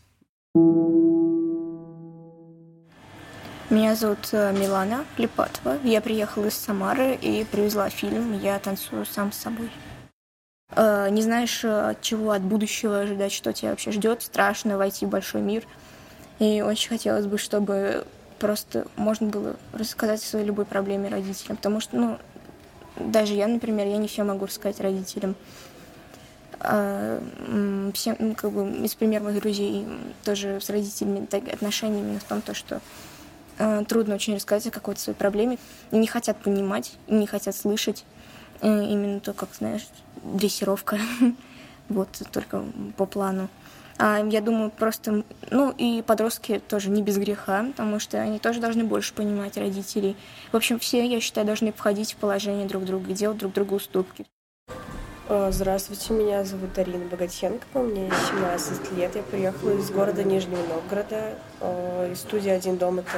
Меня 3.69 3.95
зовут 3.95 4.29
э, 4.31 4.53
Милана 4.53 5.05
Липатова. 5.17 5.79
Я 5.83 5.99
приехала 5.99 6.45
из 6.45 6.53
Самары 6.53 7.15
и 7.15 7.45
привезла 7.51 7.89
фильм 7.89 8.39
«Я 8.39 8.59
танцую 8.59 9.05
сам 9.05 9.31
с 9.31 9.37
собой». 9.37 9.71
Э, 10.75 11.09
не 11.09 11.21
знаешь, 11.23 11.61
э, 11.63 11.95
чего, 12.01 12.31
от 12.31 12.43
будущего 12.43 12.99
ожидать, 12.99 13.31
что 13.31 13.53
тебя 13.53 13.71
вообще 13.71 13.91
ждет. 13.91 14.21
Страшно 14.21 14.77
войти 14.77 15.05
в 15.05 15.09
большой 15.09 15.41
мир. 15.41 15.63
И 16.39 16.61
очень 16.61 16.89
хотелось 16.89 17.25
бы, 17.25 17.37
чтобы 17.37 18.05
просто 18.39 18.85
можно 18.95 19.27
было 19.27 19.55
рассказать 19.73 20.21
о 20.21 20.25
своей 20.25 20.45
любой 20.45 20.65
проблеме 20.65 21.09
родителям. 21.09 21.57
Потому 21.57 21.79
что, 21.79 21.95
ну, 21.95 22.17
даже 22.99 23.33
я, 23.33 23.47
например, 23.47 23.87
я 23.87 23.97
не 23.97 24.07
все 24.07 24.23
могу 24.23 24.45
рассказать 24.45 24.79
родителям. 24.79 25.35
А, 26.59 27.21
всем, 27.93 28.15
ну, 28.19 28.35
как 28.35 28.51
бы, 28.51 28.69
из 28.85 28.95
пример 28.95 29.21
моих 29.21 29.41
друзей 29.41 29.85
тоже 30.23 30.59
с 30.61 30.69
родителями 30.69 31.25
так, 31.25 31.47
отношения 31.47 31.99
именно 31.99 32.19
в 32.19 32.23
том, 32.23 32.41
то, 32.41 32.53
что 32.53 32.81
э, 33.57 33.83
трудно 33.87 34.15
очень 34.15 34.35
рассказать 34.35 34.67
о 34.67 34.71
какой-то 34.71 34.99
своей 34.99 35.17
проблеме. 35.17 35.57
И 35.91 35.97
не 35.97 36.07
хотят 36.07 36.37
понимать, 36.37 36.93
и 37.07 37.13
не 37.13 37.27
хотят 37.27 37.55
слышать. 37.55 38.03
Э, 38.61 38.83
именно 38.83 39.19
то, 39.19 39.33
как, 39.33 39.49
знаешь, 39.57 39.87
дрессировка. 40.23 40.97
вот, 41.89 42.09
только 42.31 42.63
по 42.97 43.05
плану. 43.05 43.49
А, 43.97 44.19
я 44.19 44.41
думаю, 44.41 44.71
просто, 44.71 45.23
ну 45.51 45.73
и 45.77 46.01
подростки 46.01 46.59
тоже 46.67 46.89
не 46.89 47.01
без 47.01 47.17
греха, 47.17 47.65
потому 47.75 47.99
что 47.99 48.19
они 48.19 48.39
тоже 48.39 48.59
должны 48.59 48.83
больше 48.83 49.13
понимать 49.13 49.57
родителей. 49.57 50.17
В 50.51 50.57
общем, 50.57 50.79
все, 50.79 51.05
я 51.05 51.21
считаю, 51.21 51.47
должны 51.47 51.71
входить 51.71 52.13
в 52.13 52.17
положение 52.17 52.67
друг 52.67 52.83
друга 52.83 53.13
делать 53.13 53.37
друг 53.37 53.53
другу 53.53 53.75
уступки. 53.75 54.25
А, 55.29 55.49
здравствуйте, 55.51 56.13
меня 56.13 56.43
зовут 56.43 56.77
Арина 56.77 57.05
Богатенко, 57.05 57.65
мне 57.79 58.11
17 58.29 58.91
лет, 58.97 59.15
я 59.15 59.23
приехала 59.23 59.71
из 59.71 59.89
города 59.89 60.23
Нижнего 60.23 60.61
Новгорода, 60.67 61.35
а, 61.61 62.11
из 62.11 62.19
студии 62.19 62.49
«Один 62.49 62.77
дом» 62.77 62.97
ТВ. 62.97 63.15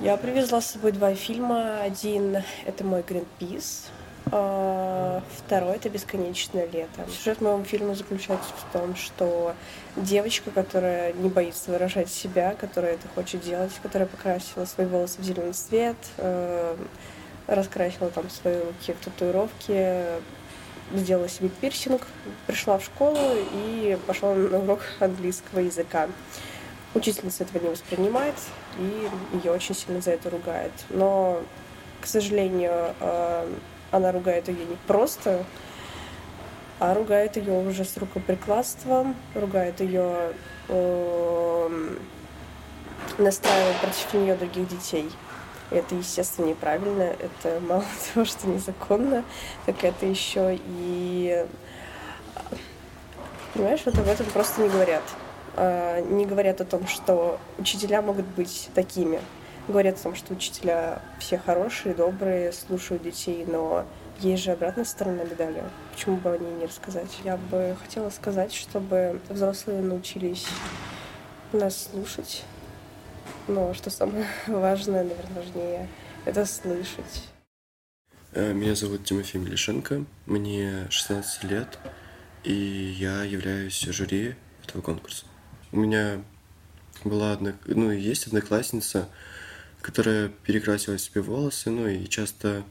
Я 0.00 0.18
привезла 0.18 0.60
с 0.60 0.72
собой 0.72 0.92
два 0.92 1.14
фильма. 1.14 1.80
Один— 1.80 2.36
это 2.66 2.84
мой 2.84 3.02
«Гринпис», 3.02 3.86
второй— 4.26 5.76
это 5.76 5.88
«Бесконечное 5.88 6.66
лето». 6.66 7.06
Сюжет 7.08 7.40
моего 7.40 7.62
фильма 7.64 7.94
заключается 7.94 8.50
в 8.56 8.72
том, 8.72 8.96
что 8.96 9.54
девочка, 9.94 10.50
которая 10.50 11.12
не 11.12 11.28
боится 11.28 11.70
выражать 11.70 12.10
себя, 12.10 12.54
которая 12.54 12.94
это 12.94 13.06
хочет 13.14 13.42
делать, 13.42 13.72
которая 13.82 14.08
покрасила 14.08 14.64
свои 14.64 14.86
волосы 14.86 15.20
в 15.20 15.24
зеленый 15.24 15.52
цвет, 15.52 15.96
э, 16.16 16.76
раскрасила 17.46 18.10
там 18.10 18.28
свои 18.28 18.58
руки 18.58 18.92
в 18.92 19.04
татуировки, 19.04 20.04
сделала 20.92 21.28
себе 21.28 21.48
пирсинг, 21.48 22.02
пришла 22.46 22.78
в 22.78 22.84
школу 22.84 23.18
и 23.52 23.96
пошла 24.06 24.34
на 24.34 24.58
урок 24.58 24.80
английского 25.00 25.60
языка. 25.60 26.08
Учительница 26.94 27.44
этого 27.44 27.62
не 27.62 27.70
воспринимает 27.70 28.34
и 28.78 29.08
ее 29.36 29.52
очень 29.52 29.74
сильно 29.74 30.00
за 30.00 30.12
это 30.12 30.30
ругает. 30.30 30.72
Но, 30.90 31.42
к 32.00 32.06
сожалению, 32.06 32.94
э, 33.00 33.48
она 33.96 34.12
ругает 34.12 34.48
ее 34.48 34.64
не 34.64 34.76
просто, 34.86 35.44
а 36.78 36.94
ругает 36.94 37.36
ее 37.36 37.52
уже 37.66 37.84
с 37.84 37.96
рукоприкладством, 37.96 39.16
ругает 39.34 39.80
ее, 39.80 40.32
э, 40.68 41.66
эм, 41.66 41.98
настраивает 43.18 43.76
против 43.78 44.14
нее 44.14 44.34
других 44.36 44.68
детей. 44.68 45.10
Это, 45.70 45.94
естественно, 45.94 46.46
неправильно. 46.46 47.02
Это 47.02 47.60
мало 47.60 47.84
того, 48.14 48.26
что 48.26 48.46
незаконно, 48.46 49.24
так 49.64 49.82
это 49.82 50.06
еще 50.06 50.58
и... 50.62 51.46
Понимаешь, 53.54 53.80
вот 53.86 53.98
об 53.98 54.06
этом 54.06 54.26
просто 54.26 54.60
не 54.60 54.68
говорят. 54.68 55.02
А, 55.56 56.00
не 56.02 56.26
говорят 56.26 56.60
о 56.60 56.66
том, 56.66 56.86
что 56.86 57.40
учителя 57.56 58.02
могут 58.02 58.26
быть 58.26 58.68
такими 58.74 59.18
говорят 59.68 59.98
о 59.98 60.02
том, 60.04 60.14
что 60.14 60.34
учителя 60.34 61.02
все 61.18 61.38
хорошие, 61.38 61.94
добрые, 61.94 62.52
слушают 62.52 63.02
детей, 63.02 63.44
но 63.46 63.86
есть 64.20 64.44
же 64.44 64.52
обратная 64.52 64.84
сторона 64.84 65.24
медали. 65.24 65.62
Почему 65.92 66.16
бы 66.16 66.32
о 66.32 66.38
ней 66.38 66.52
не 66.52 66.66
рассказать? 66.66 67.18
Я 67.24 67.36
бы 67.36 67.76
хотела 67.82 68.10
сказать, 68.10 68.52
чтобы 68.52 69.20
взрослые 69.28 69.82
научились 69.82 70.46
нас 71.52 71.88
слушать. 71.90 72.44
Но 73.48 73.74
что 73.74 73.90
самое 73.90 74.26
важное, 74.46 75.04
наверное, 75.04 75.42
важнее, 75.42 75.88
это 76.24 76.44
слышать. 76.46 77.28
Э, 78.32 78.52
меня 78.52 78.74
зовут 78.74 79.04
Тимофей 79.04 79.40
Милишенко, 79.40 80.04
мне 80.26 80.86
16 80.90 81.44
лет, 81.44 81.78
и 82.42 82.52
я 82.52 83.22
являюсь 83.22 83.80
жюри 83.80 84.34
этого 84.64 84.82
конкурса. 84.82 85.26
У 85.72 85.78
меня 85.78 86.22
была 87.04 87.32
одна, 87.32 87.54
ну, 87.66 87.90
есть 87.90 88.26
одноклассница, 88.26 89.08
которая 89.86 90.30
перекрасила 90.42 90.98
себе 90.98 91.20
волосы, 91.20 91.70
ну 91.70 91.86
и 91.86 92.08
часто 92.08 92.64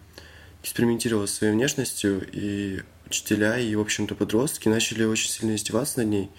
экспериментировала 0.61 1.27
со 1.27 1.35
своей 1.35 1.53
внешностью, 1.53 2.27
и 2.29 2.81
учителя 3.07 3.57
и, 3.57 3.73
в 3.73 3.79
общем-то, 3.79 4.15
подростки 4.15 4.67
начали 4.67 5.05
очень 5.05 5.29
сильно 5.29 5.55
издеваться 5.55 5.99
над 5.99 6.09
ней, 6.09 6.29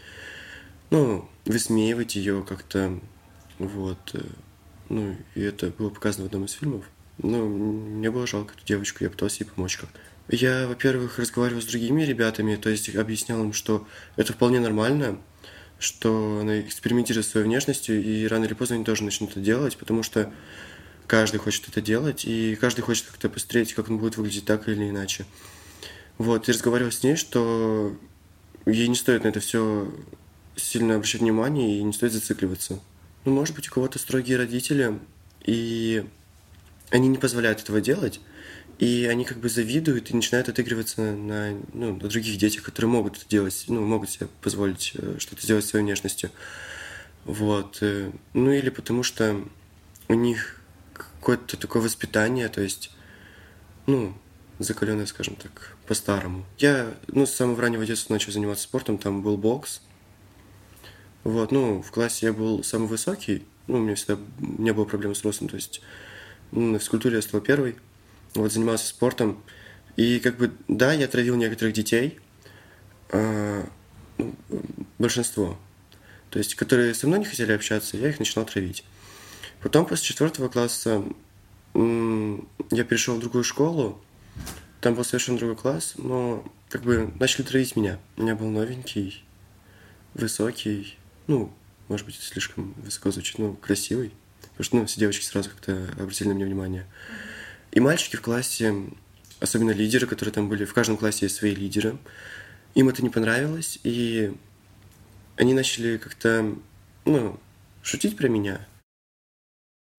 ну, 0.90 1.26
высмеивать 1.46 2.16
ее 2.16 2.44
как-то, 2.46 3.00
вот, 3.58 3.98
э, 4.12 4.20
ну, 4.90 5.16
и 5.34 5.40
это 5.40 5.68
было 5.70 5.88
показано 5.88 6.24
в 6.24 6.26
одном 6.26 6.44
из 6.44 6.52
фильмов. 6.52 6.84
Ну, 7.16 7.48
мне 7.48 8.10
было 8.10 8.26
жалко 8.26 8.52
эту 8.54 8.66
девочку, 8.66 9.02
я 9.02 9.08
пытался 9.08 9.44
ей 9.44 9.50
помочь 9.50 9.78
как-то. 9.78 9.98
Я, 10.28 10.68
во-первых, 10.68 11.18
разговаривал 11.18 11.62
с 11.62 11.66
другими 11.66 12.02
ребятами, 12.02 12.56
то 12.56 12.68
есть 12.68 12.94
объяснял 12.94 13.42
им, 13.42 13.54
что 13.54 13.88
это 14.16 14.34
вполне 14.34 14.60
нормально, 14.60 15.18
что 15.78 16.40
она 16.40 16.60
экспериментирует 16.60 17.26
своей 17.26 17.46
внешностью, 17.46 18.02
и 18.02 18.26
рано 18.26 18.44
или 18.44 18.54
поздно 18.54 18.76
они 18.76 18.84
тоже 18.84 19.04
начнут 19.04 19.30
это 19.32 19.40
делать, 19.40 19.76
потому 19.76 20.02
что 20.02 20.32
каждый 21.06 21.38
хочет 21.38 21.68
это 21.68 21.80
делать, 21.80 22.24
и 22.24 22.56
каждый 22.56 22.80
хочет 22.80 23.06
как-то 23.06 23.28
посмотреть, 23.28 23.74
как 23.74 23.88
он 23.90 23.98
будет 23.98 24.16
выглядеть 24.16 24.44
так 24.44 24.68
или 24.68 24.88
иначе. 24.88 25.26
Вот, 26.18 26.48
и 26.48 26.52
разговаривал 26.52 26.92
с 26.92 27.02
ней, 27.02 27.16
что 27.16 27.96
ей 28.64 28.88
не 28.88 28.96
стоит 28.96 29.24
на 29.24 29.28
это 29.28 29.40
все 29.40 29.92
сильно 30.56 30.96
обращать 30.96 31.20
внимание 31.20 31.78
и 31.78 31.82
не 31.82 31.92
стоит 31.92 32.12
зацикливаться. 32.12 32.80
Ну, 33.24 33.32
может 33.32 33.54
быть, 33.54 33.68
у 33.68 33.72
кого-то 33.72 33.98
строгие 33.98 34.38
родители, 34.38 34.98
и 35.44 36.04
они 36.90 37.08
не 37.08 37.18
позволяют 37.18 37.60
этого 37.60 37.80
делать, 37.80 38.20
И 38.78 39.06
они 39.06 39.24
как 39.24 39.38
бы 39.38 39.48
завидуют 39.48 40.10
и 40.10 40.14
начинают 40.14 40.48
отыгрываться 40.48 41.00
на, 41.00 41.58
ну, 41.72 41.96
на 41.96 42.08
других 42.08 42.36
детях, 42.36 42.62
которые 42.62 42.90
могут 42.90 43.16
это 43.16 43.28
делать, 43.28 43.64
ну, 43.68 43.84
могут 43.84 44.10
себе 44.10 44.28
позволить 44.42 44.92
э, 44.94 45.16
что-то 45.18 45.42
сделать 45.42 45.64
своей 45.64 45.84
внешностью. 45.84 46.30
Вот. 47.24 47.78
Э, 47.80 48.10
ну 48.34 48.50
или 48.50 48.68
потому 48.68 49.02
что 49.02 49.42
у 50.08 50.14
них 50.14 50.60
какое-то 50.92 51.56
такое 51.56 51.82
воспитание, 51.82 52.48
то 52.48 52.60
есть, 52.60 52.90
ну, 53.86 54.14
закаленное, 54.58 55.06
скажем 55.06 55.36
так, 55.36 55.76
по-старому. 55.86 56.44
Я, 56.58 56.94
ну, 57.08 57.24
с 57.24 57.32
самого 57.32 57.62
раннего 57.62 57.86
детства 57.86 58.12
начал 58.12 58.32
заниматься 58.32 58.64
спортом, 58.64 58.98
там 58.98 59.22
был 59.22 59.38
бокс. 59.38 59.80
Вот, 61.24 61.50
ну, 61.50 61.82
в 61.82 61.90
классе 61.90 62.26
я 62.26 62.32
был 62.32 62.62
самый 62.62 62.88
высокий, 62.88 63.44
ну, 63.66 63.78
у 63.78 63.80
меня 63.80 63.96
всегда 63.96 64.18
не 64.38 64.72
было 64.72 64.84
проблем 64.84 65.14
с 65.14 65.24
ростом, 65.24 65.48
то 65.48 65.56
есть 65.56 65.80
ну, 66.52 66.72
на 66.72 66.78
физкультуре 66.78 67.16
я 67.16 67.22
стал 67.22 67.40
первый, 67.40 67.76
вот, 68.36 68.52
занимался 68.52 68.86
спортом. 68.86 69.42
И 69.96 70.20
как 70.20 70.36
бы, 70.36 70.52
да, 70.68 70.92
я 70.92 71.08
травил 71.08 71.36
некоторых 71.36 71.74
детей, 71.74 72.18
э, 73.10 73.64
большинство, 74.98 75.58
то 76.30 76.38
есть, 76.38 76.54
которые 76.54 76.94
со 76.94 77.06
мной 77.06 77.20
не 77.20 77.24
хотели 77.24 77.52
общаться, 77.52 77.96
я 77.96 78.10
их 78.10 78.18
начинал 78.18 78.46
травить. 78.46 78.84
Потом 79.62 79.86
после 79.86 80.04
четвертого 80.06 80.48
класса 80.48 81.02
я 81.74 82.84
перешел 82.84 83.16
в 83.16 83.20
другую 83.20 83.44
школу, 83.44 84.00
там 84.80 84.94
был 84.94 85.04
совершенно 85.04 85.38
другой 85.38 85.56
класс, 85.56 85.94
но 85.96 86.44
как 86.68 86.82
бы 86.82 87.12
начали 87.18 87.44
травить 87.44 87.76
меня. 87.76 87.98
У 88.16 88.22
меня 88.22 88.34
был 88.34 88.48
новенький, 88.48 89.24
высокий, 90.14 90.98
ну, 91.26 91.52
может 91.88 92.06
быть, 92.06 92.16
слишком 92.16 92.74
высоко 92.82 93.10
звучит, 93.10 93.38
ну, 93.38 93.54
красивый. 93.54 94.12
Потому 94.56 94.64
что, 94.64 94.76
ну, 94.76 94.86
все 94.86 95.00
девочки 95.00 95.24
сразу 95.24 95.50
как-то 95.50 95.88
обратили 95.98 96.28
на 96.28 96.32
меня 96.32 96.46
внимание. 96.46 96.86
И 97.76 97.80
мальчики 97.80 98.16
в 98.16 98.22
классе, 98.22 98.74
особенно 99.38 99.70
лидеры, 99.70 100.06
которые 100.06 100.32
там 100.32 100.48
были, 100.48 100.64
в 100.64 100.72
каждом 100.72 100.96
классе 100.96 101.26
есть 101.26 101.36
свои 101.36 101.54
лидеры, 101.54 101.98
им 102.74 102.88
это 102.88 103.02
не 103.02 103.10
понравилось, 103.10 103.78
и 103.84 104.32
они 105.36 105.52
начали 105.52 105.98
как-то, 105.98 106.54
ну, 107.04 107.38
шутить 107.82 108.16
про 108.16 108.28
меня. 108.28 108.66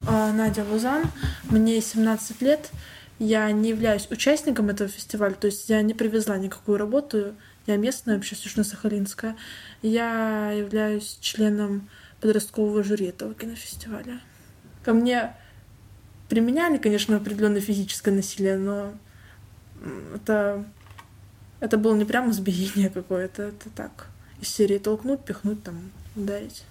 А, 0.08 0.34
Надя 0.34 0.64
Лузан, 0.64 1.04
мне 1.52 1.80
17 1.80 2.42
лет, 2.42 2.72
я 3.20 3.52
не 3.52 3.70
являюсь 3.70 4.10
участником 4.10 4.70
этого 4.70 4.90
фестиваля, 4.90 5.36
то 5.36 5.46
есть 5.46 5.70
я 5.70 5.84
не 5.84 5.94
привезла 5.94 6.36
никакую 6.40 6.80
работу, 6.80 7.36
я 7.68 7.76
местная, 7.76 8.16
вообще 8.16 8.36
Южно-Сахалинская. 8.36 9.36
Я 9.84 10.50
являюсь 10.50 11.20
членом 11.22 11.88
подросткового 12.22 12.82
жюри 12.82 13.06
этого 13.06 13.36
кинофестиваля. 13.36 14.20
Ко 14.84 14.94
мне 14.94 15.36
применяли, 16.30 16.78
конечно, 16.78 17.18
определенное 17.18 17.62
физическое 17.62 18.12
насилие, 18.12 18.58
но 18.58 18.94
это, 20.16 20.66
это 21.60 21.78
было 21.78 21.96
не 21.96 22.06
прямо 22.06 22.32
избиение 22.32 22.90
какое-то, 22.90 23.44
это 23.44 23.70
так. 23.76 24.08
Из 24.42 24.50
серии 24.50 24.78
толкнуть, 24.78 25.22
пихнуть, 25.22 25.64
там, 25.64 25.92
ударить. 26.16 26.64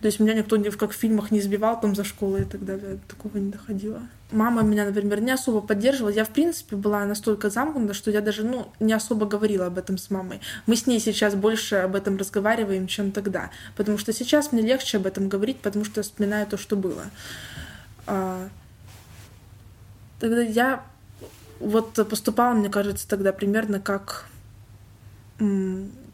То 0.00 0.06
есть 0.06 0.20
меня 0.20 0.34
никто, 0.34 0.62
как 0.72 0.90
в 0.90 0.94
фильмах, 0.94 1.30
не 1.30 1.38
избивал 1.38 1.80
там 1.80 1.94
за 1.94 2.04
школой 2.04 2.42
и 2.42 2.44
так 2.44 2.64
далее. 2.64 2.98
Такого 3.08 3.38
не 3.38 3.50
доходило. 3.50 4.02
Мама 4.30 4.62
меня, 4.62 4.84
например, 4.84 5.20
не 5.20 5.30
особо 5.30 5.60
поддерживала. 5.60 6.10
Я, 6.10 6.24
в 6.24 6.30
принципе, 6.30 6.76
была 6.76 7.04
настолько 7.06 7.48
замкнута, 7.48 7.94
что 7.94 8.10
я 8.10 8.20
даже, 8.20 8.44
ну, 8.44 8.70
не 8.80 8.92
особо 8.92 9.24
говорила 9.24 9.66
об 9.66 9.78
этом 9.78 9.96
с 9.96 10.10
мамой. 10.10 10.40
Мы 10.66 10.76
с 10.76 10.86
ней 10.86 11.00
сейчас 11.00 11.34
больше 11.34 11.76
об 11.76 11.96
этом 11.96 12.18
разговариваем, 12.18 12.86
чем 12.86 13.12
тогда. 13.12 13.50
Потому 13.76 13.96
что 13.96 14.12
сейчас 14.12 14.52
мне 14.52 14.62
легче 14.62 14.98
об 14.98 15.06
этом 15.06 15.28
говорить, 15.28 15.58
потому 15.60 15.86
что 15.86 16.00
я 16.00 16.02
вспоминаю 16.02 16.46
то, 16.46 16.58
что 16.58 16.76
было. 16.76 17.04
Тогда 20.22 20.40
я 20.40 20.84
вот 21.58 21.94
поступала, 22.08 22.54
мне 22.54 22.68
кажется, 22.68 23.08
тогда 23.08 23.32
примерно 23.32 23.80
как 23.80 24.26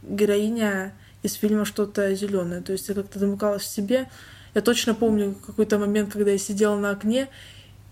героиня 0.02 0.94
из 1.22 1.35
фильма 1.35 1.66
что-то 1.66 2.14
зеленое. 2.14 2.62
То 2.62 2.72
есть 2.72 2.88
я 2.88 2.94
как-то 2.94 3.18
замыкалась 3.18 3.64
в 3.64 3.66
себе. 3.66 4.09
Я 4.54 4.62
точно 4.62 4.94
помню 4.94 5.35
какой-то 5.35 5.78
момент, 5.78 6.11
когда 6.11 6.30
я 6.30 6.38
сидела 6.38 6.78
на 6.78 6.88
окне, 6.88 7.28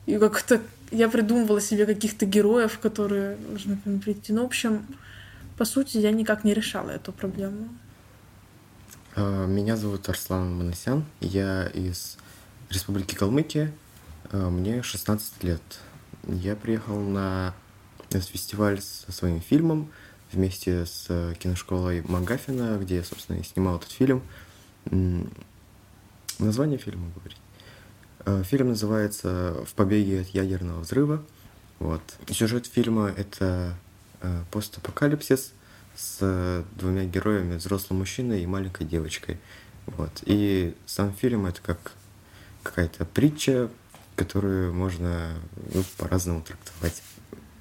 и 0.07 0.17
как-то 0.17 0.63
я 0.91 1.11
придумывала 1.11 1.61
себе 1.61 1.85
каких-то 1.85 2.25
героев, 2.25 2.79
которые 2.79 3.37
должны 3.37 3.79
мне 3.85 4.01
прийти. 4.01 4.33
Ну, 4.33 4.45
в 4.45 4.47
общем, 4.47 4.87
по 5.59 5.67
сути, 5.67 5.99
я 5.99 6.13
никак 6.13 6.45
не 6.45 6.55
решала 6.55 6.93
эту 6.93 7.13
проблему. 7.13 7.69
А, 9.17 9.45
меня 9.45 9.77
зовут 9.77 10.09
Арслан 10.09 10.57
Манасян. 10.57 11.05
Я 11.21 11.67
из 11.67 12.17
Республики 12.71 13.15
Калмыкия. 13.15 13.71
А, 14.33 14.49
мне 14.49 14.83
16 14.83 15.45
лет. 15.45 15.61
Я 16.27 16.57
приехал 16.57 16.99
на 16.99 17.55
фестиваль 18.11 18.81
со 18.81 19.13
своим 19.13 19.41
фильмом 19.41 19.93
вместе 20.33 20.85
с 20.85 21.07
э, 21.09 21.35
киношколой 21.39 22.03
Магафина, 22.03 22.79
где 22.81 22.97
я, 22.97 23.05
собственно, 23.05 23.39
и 23.39 23.45
снимал 23.45 23.77
этот 23.77 23.93
фильм. 23.93 24.23
Название 26.41 26.79
фильма 26.79 27.13
говорить. 27.15 27.39
Э, 28.25 28.43
фильм 28.45 28.71
называется 28.71 29.65
«В 29.67 29.75
побеге 29.75 30.23
от 30.23 30.29
ядерного 30.29 30.81
взрыва». 30.81 31.25
Вот. 31.79 32.03
Сюжет 32.29 32.67
фильма— 32.67 33.09
это 33.17 33.77
э, 34.21 34.43
постапокалипсис 34.51 35.53
с 35.95 36.65
двумя 36.75 37.05
героями, 37.05 37.57
взрослым 37.57 38.01
мужчиной 38.01 38.43
и 38.43 38.47
маленькой 38.47 38.85
девочкой. 38.87 39.39
Вот. 39.87 40.11
И 40.25 40.75
сам 40.87 41.13
фильм— 41.13 41.47
это 41.47 41.61
как 41.63 41.93
какая-то 42.65 43.05
притча, 43.05 43.71
которую 44.17 44.75
можно 44.75 45.35
ну, 45.73 45.85
по-разному 45.99 46.43
трактовать. 46.43 47.03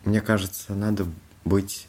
Мне 0.06 0.22
кажется, 0.22 0.74
надо 0.74 1.06
быть 1.44 1.88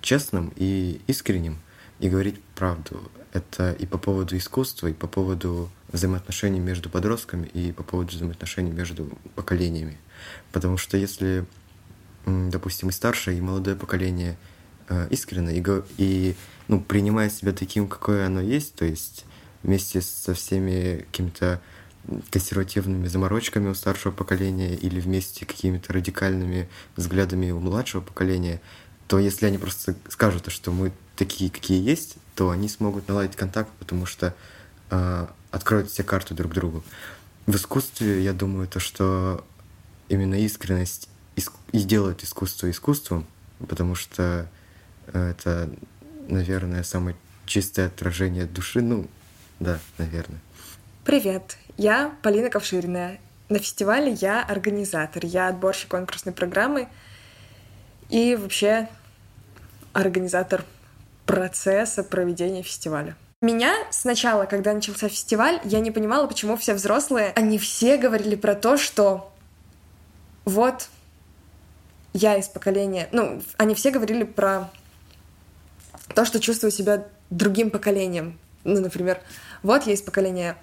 честным 0.00 0.52
и 0.56 1.00
искренним 1.06 1.58
и 1.98 2.08
говорить 2.08 2.40
правду. 2.54 3.10
Это 3.32 3.72
и 3.72 3.86
по 3.86 3.98
поводу 3.98 4.36
искусства, 4.36 4.88
и 4.88 4.92
по 4.92 5.06
поводу 5.06 5.70
взаимоотношений 5.92 6.60
между 6.60 6.88
подростками, 6.90 7.46
и 7.46 7.72
по 7.72 7.82
поводу 7.82 8.12
взаимоотношений 8.12 8.70
между 8.70 9.06
поколениями. 9.34 9.98
Потому 10.52 10.76
что 10.76 10.96
если, 10.96 11.44
допустим, 12.24 12.88
и 12.88 12.92
старшее, 12.92 13.38
и 13.38 13.40
молодое 13.40 13.76
поколение 13.76 14.38
э, 14.88 15.08
искренне 15.10 15.58
и, 15.58 15.64
и 15.98 16.36
ну, 16.68 16.80
принимает 16.80 17.32
себя 17.32 17.52
таким, 17.52 17.88
какое 17.88 18.26
оно 18.26 18.40
есть, 18.40 18.74
то 18.74 18.84
есть 18.84 19.24
вместе 19.62 20.00
со 20.00 20.34
всеми 20.34 21.04
какими-то 21.10 21.60
консервативными 22.30 23.06
заморочками 23.08 23.68
у 23.68 23.74
старшего 23.74 24.12
поколения 24.12 24.74
или 24.74 25.00
вместе 25.00 25.46
какими-то 25.46 25.92
радикальными 25.92 26.68
взглядами 26.96 27.50
у 27.50 27.60
младшего 27.60 28.00
поколения, 28.00 28.60
то 29.06 29.18
если 29.18 29.46
они 29.46 29.58
просто 29.58 29.94
скажут, 30.08 30.50
что 30.50 30.70
мы 30.70 30.92
такие, 31.16 31.50
какие 31.50 31.82
есть, 31.82 32.16
то 32.34 32.50
они 32.50 32.68
смогут 32.68 33.08
наладить 33.08 33.36
контакт, 33.36 33.70
потому 33.78 34.06
что 34.06 34.34
э, 34.90 35.26
откроют 35.50 35.90
все 35.90 36.04
карты 36.04 36.34
друг 36.34 36.52
другу. 36.52 36.84
В 37.46 37.56
искусстве, 37.56 38.22
я 38.22 38.32
думаю, 38.32 38.68
то, 38.68 38.80
что 38.80 39.44
именно 40.08 40.34
искренность 40.34 41.08
и 41.72 41.78
делает 41.80 42.22
искусство 42.22 42.70
искусством, 42.70 43.26
потому 43.68 43.94
что 43.94 44.48
э, 45.06 45.30
это, 45.30 45.70
наверное, 46.28 46.82
самое 46.82 47.16
чистое 47.46 47.86
отражение 47.86 48.46
души. 48.46 48.80
Ну, 48.80 49.08
да, 49.60 49.78
наверное. 49.98 50.40
Привет, 51.08 51.56
я 51.78 52.14
Полина 52.20 52.50
Ковширина. 52.50 53.16
На 53.48 53.58
фестивале 53.58 54.12
я 54.12 54.42
организатор, 54.42 55.24
я 55.24 55.48
отборщик 55.48 55.88
конкурсной 55.88 56.34
программы 56.34 56.86
и 58.10 58.36
вообще 58.36 58.90
организатор 59.94 60.66
процесса 61.24 62.04
проведения 62.04 62.62
фестиваля. 62.62 63.16
Меня 63.40 63.74
сначала, 63.90 64.44
когда 64.44 64.74
начался 64.74 65.08
фестиваль, 65.08 65.62
я 65.64 65.80
не 65.80 65.90
понимала, 65.90 66.26
почему 66.26 66.58
все 66.58 66.74
взрослые, 66.74 67.32
они 67.36 67.58
все 67.58 67.96
говорили 67.96 68.36
про 68.36 68.54
то, 68.54 68.76
что 68.76 69.32
вот 70.44 70.90
я 72.12 72.36
из 72.36 72.48
поколения, 72.48 73.08
ну, 73.12 73.40
они 73.56 73.74
все 73.74 73.90
говорили 73.90 74.24
про 74.24 74.68
то, 76.14 76.26
что 76.26 76.38
чувствую 76.38 76.70
себя 76.70 77.06
другим 77.30 77.70
поколением. 77.70 78.38
Ну, 78.64 78.78
например, 78.82 79.22
вот 79.62 79.86
я 79.86 79.94
из 79.94 80.02
поколения 80.02 80.58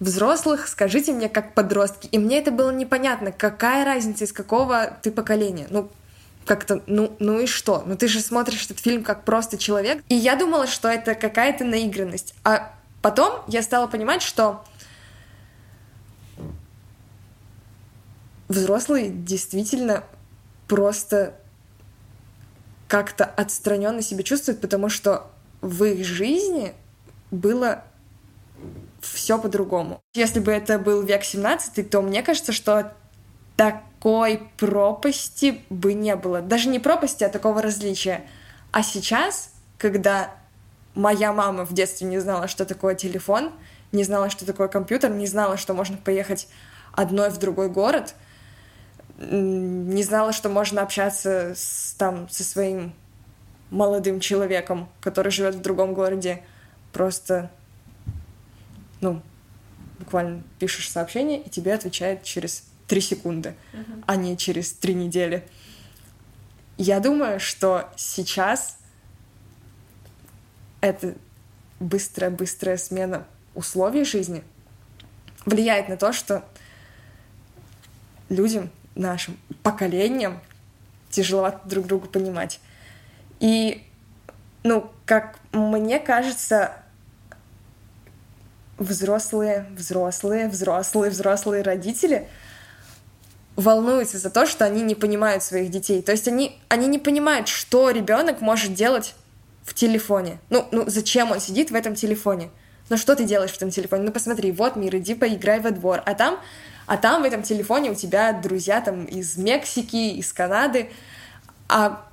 взрослых, 0.00 0.68
скажите 0.68 1.12
мне, 1.12 1.28
как 1.28 1.54
подростки. 1.54 2.08
И 2.12 2.18
мне 2.18 2.38
это 2.38 2.50
было 2.50 2.70
непонятно, 2.70 3.32
какая 3.32 3.84
разница, 3.84 4.24
из 4.24 4.32
какого 4.32 4.98
ты 5.02 5.10
поколения. 5.10 5.66
Ну, 5.70 5.90
как-то, 6.44 6.82
ну, 6.86 7.14
ну 7.18 7.40
и 7.40 7.46
что? 7.46 7.82
Ну 7.86 7.96
ты 7.96 8.08
же 8.08 8.20
смотришь 8.20 8.64
этот 8.64 8.78
фильм 8.78 9.02
как 9.02 9.24
просто 9.24 9.58
человек. 9.58 10.02
И 10.08 10.14
я 10.14 10.36
думала, 10.36 10.66
что 10.66 10.88
это 10.88 11.14
какая-то 11.14 11.64
наигранность. 11.64 12.34
А 12.44 12.72
потом 13.02 13.42
я 13.48 13.62
стала 13.62 13.86
понимать, 13.88 14.22
что 14.22 14.64
взрослые 18.48 19.10
действительно 19.10 20.04
просто 20.68 21.34
как-то 22.86 23.24
отстраненно 23.24 24.02
себя 24.02 24.22
чувствуют, 24.22 24.60
потому 24.60 24.88
что 24.88 25.28
в 25.60 25.82
их 25.84 26.04
жизни 26.04 26.74
было 27.32 27.82
все 29.12 29.38
по-другому. 29.38 30.00
Если 30.14 30.40
бы 30.40 30.52
это 30.52 30.78
был 30.78 31.02
век 31.02 31.24
17, 31.24 31.88
то 31.90 32.02
мне 32.02 32.22
кажется, 32.22 32.52
что 32.52 32.92
такой 33.56 34.48
пропасти 34.56 35.62
бы 35.70 35.94
не 35.94 36.16
было. 36.16 36.40
Даже 36.40 36.68
не 36.68 36.78
пропасти, 36.78 37.24
а 37.24 37.28
такого 37.28 37.62
различия. 37.62 38.24
А 38.72 38.82
сейчас, 38.82 39.50
когда 39.78 40.34
моя 40.94 41.32
мама 41.32 41.64
в 41.64 41.72
детстве 41.72 42.06
не 42.06 42.18
знала, 42.18 42.48
что 42.48 42.64
такое 42.64 42.94
телефон, 42.94 43.52
не 43.92 44.04
знала, 44.04 44.30
что 44.30 44.44
такое 44.44 44.68
компьютер, 44.68 45.10
не 45.10 45.26
знала, 45.26 45.56
что 45.56 45.74
можно 45.74 45.96
поехать 45.96 46.48
одной 46.92 47.30
в 47.30 47.38
другой 47.38 47.68
город, 47.68 48.14
не 49.18 50.02
знала, 50.02 50.32
что 50.32 50.48
можно 50.48 50.82
общаться 50.82 51.54
с, 51.54 51.94
там, 51.98 52.28
со 52.28 52.44
своим 52.44 52.92
молодым 53.70 54.20
человеком, 54.20 54.88
который 55.00 55.32
живет 55.32 55.54
в 55.54 55.62
другом 55.62 55.94
городе. 55.94 56.42
Просто, 56.92 57.50
ну, 59.00 59.22
буквально 59.98 60.42
пишешь 60.58 60.90
сообщение, 60.90 61.40
и 61.40 61.50
тебе 61.50 61.74
отвечает 61.74 62.22
через 62.22 62.64
три 62.86 63.00
секунды, 63.00 63.54
uh-huh. 63.72 64.04
а 64.06 64.16
не 64.16 64.36
через 64.36 64.72
три 64.72 64.94
недели. 64.94 65.46
Я 66.78 67.00
думаю, 67.00 67.40
что 67.40 67.90
сейчас 67.96 68.78
эта 70.80 71.14
быстрая-быстрая 71.80 72.76
смена 72.76 73.26
условий 73.54 74.04
жизни 74.04 74.44
влияет 75.44 75.88
на 75.88 75.96
то, 75.96 76.12
что 76.12 76.44
людям, 78.28 78.70
нашим 78.94 79.36
поколениям 79.62 80.40
тяжеловато 81.10 81.68
друг 81.68 81.86
друга 81.86 82.08
понимать. 82.08 82.60
И, 83.40 83.84
ну, 84.62 84.90
как 85.04 85.38
мне 85.52 85.98
кажется, 85.98 86.72
взрослые, 88.78 89.66
взрослые, 89.76 90.48
взрослые, 90.48 91.10
взрослые 91.10 91.62
родители 91.62 92.28
волнуются 93.56 94.18
за 94.18 94.30
то, 94.30 94.46
что 94.46 94.64
они 94.64 94.82
не 94.82 94.94
понимают 94.94 95.42
своих 95.42 95.70
детей. 95.70 96.02
То 96.02 96.12
есть 96.12 96.28
они, 96.28 96.58
они 96.68 96.86
не 96.86 96.98
понимают, 96.98 97.48
что 97.48 97.90
ребенок 97.90 98.40
может 98.40 98.74
делать 98.74 99.14
в 99.64 99.74
телефоне. 99.74 100.38
Ну, 100.50 100.68
ну, 100.70 100.84
зачем 100.86 101.32
он 101.32 101.40
сидит 101.40 101.70
в 101.70 101.74
этом 101.74 101.94
телефоне? 101.94 102.50
Ну, 102.88 102.96
что 102.96 103.16
ты 103.16 103.24
делаешь 103.24 103.50
в 103.50 103.56
этом 103.56 103.70
телефоне? 103.70 104.04
Ну, 104.04 104.12
посмотри, 104.12 104.52
вот 104.52 104.76
мир, 104.76 104.96
иди 104.96 105.14
поиграй 105.14 105.58
во 105.60 105.70
двор. 105.70 106.02
А 106.04 106.14
там, 106.14 106.38
а 106.86 106.96
там 106.96 107.22
в 107.22 107.24
этом 107.24 107.42
телефоне 107.42 107.90
у 107.90 107.94
тебя 107.94 108.32
друзья 108.32 108.80
там 108.80 109.06
из 109.06 109.36
Мексики, 109.36 110.14
из 110.18 110.32
Канады. 110.32 110.90
А, 111.68 112.06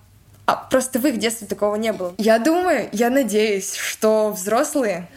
а 0.45 0.55
просто 0.55 0.97
в 0.97 1.05
их 1.05 1.19
детстве 1.19 1.45
такого 1.45 1.75
не 1.75 1.93
было. 1.93 2.15
Я 2.17 2.39
думаю, 2.39 2.89
я 2.91 3.09
надеюсь, 3.09 3.75
что 3.75 4.31
взрослые, 4.31 5.07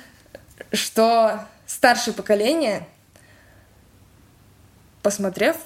что 0.73 1.47
старшее 1.66 2.14
поколение, 2.14 2.87
посмотрев, 5.03 5.57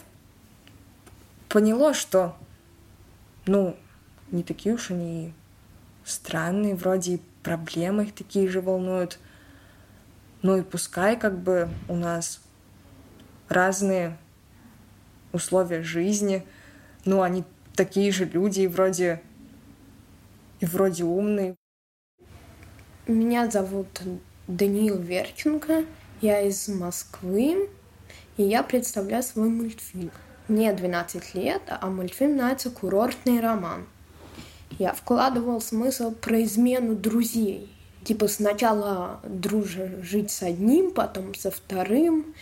поняло, 1.48 1.94
что, 1.94 2.36
ну, 3.46 3.76
не 4.30 4.42
такие 4.42 4.74
уж 4.74 4.90
они 4.90 5.34
странные, 6.04 6.74
вроде 6.74 7.14
и 7.14 7.22
проблемы 7.42 8.04
их 8.04 8.14
такие 8.14 8.48
же 8.48 8.60
волнуют. 8.60 9.18
Ну 10.42 10.56
и 10.56 10.62
пускай 10.62 11.18
как 11.18 11.38
бы 11.38 11.68
у 11.88 11.96
нас 11.96 12.40
разные 13.48 14.16
условия 15.32 15.82
жизни, 15.82 16.46
ну 17.04 17.22
они 17.22 17.44
такие 17.74 18.10
же 18.10 18.24
люди 18.24 18.62
и 18.62 18.66
вроде 18.66 19.22
и 20.60 20.66
вроде 20.66 21.04
умные. 21.04 21.56
Меня 23.06 23.50
зовут 23.50 24.00
Даниил 24.50 24.98
Верченко, 24.98 25.84
я 26.20 26.40
из 26.40 26.66
Москвы, 26.66 27.70
и 28.36 28.42
я 28.42 28.64
представляю 28.64 29.22
свой 29.22 29.48
мультфильм. 29.48 30.10
Мне 30.48 30.72
12 30.72 31.34
лет, 31.36 31.62
а 31.68 31.86
мультфильм 31.86 32.32
называется 32.32 32.70
«Курортный 32.70 33.40
роман». 33.40 33.86
Я 34.78 34.92
вкладывал 34.92 35.60
смысл 35.60 36.12
про 36.12 36.42
измену 36.42 36.96
друзей. 36.96 37.72
Типа 38.02 38.26
сначала 38.26 39.20
дружа 39.22 39.88
жить 40.02 40.32
с 40.32 40.42
одним, 40.42 40.90
потом 40.90 41.34
со 41.34 41.52
вторым, 41.52 42.34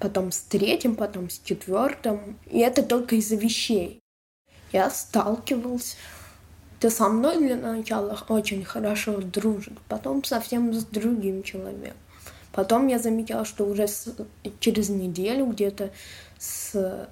потом 0.00 0.32
с 0.32 0.40
третьим, 0.40 0.96
потом 0.96 1.30
с 1.30 1.38
четвертым. 1.38 2.38
И 2.46 2.58
это 2.58 2.82
только 2.82 3.16
из-за 3.16 3.36
вещей. 3.36 4.00
Я 4.72 4.90
сталкивался. 4.90 5.96
Ты 6.80 6.90
со 6.90 7.08
мной 7.08 7.38
для 7.38 7.56
начала 7.56 8.18
очень 8.28 8.64
хорошо 8.64 9.20
дружит, 9.20 9.78
потом 9.88 10.22
совсем 10.22 10.72
с 10.72 10.84
другим 10.84 11.42
человеком. 11.42 11.96
Потом 12.52 12.86
я 12.86 12.98
заметила, 12.98 13.44
что 13.44 13.64
уже 13.64 13.88
с, 13.88 14.14
через 14.60 14.88
неделю 14.88 15.46
где-то 15.46 15.90
с 16.38 17.08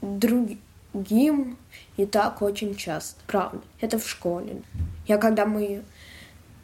другим 0.00 1.58
и 1.96 2.06
так 2.06 2.42
очень 2.42 2.76
часто, 2.76 3.20
правда. 3.26 3.60
Это 3.80 3.98
в 3.98 4.08
школе. 4.08 4.62
Я 5.06 5.18
когда 5.18 5.44
мы 5.44 5.82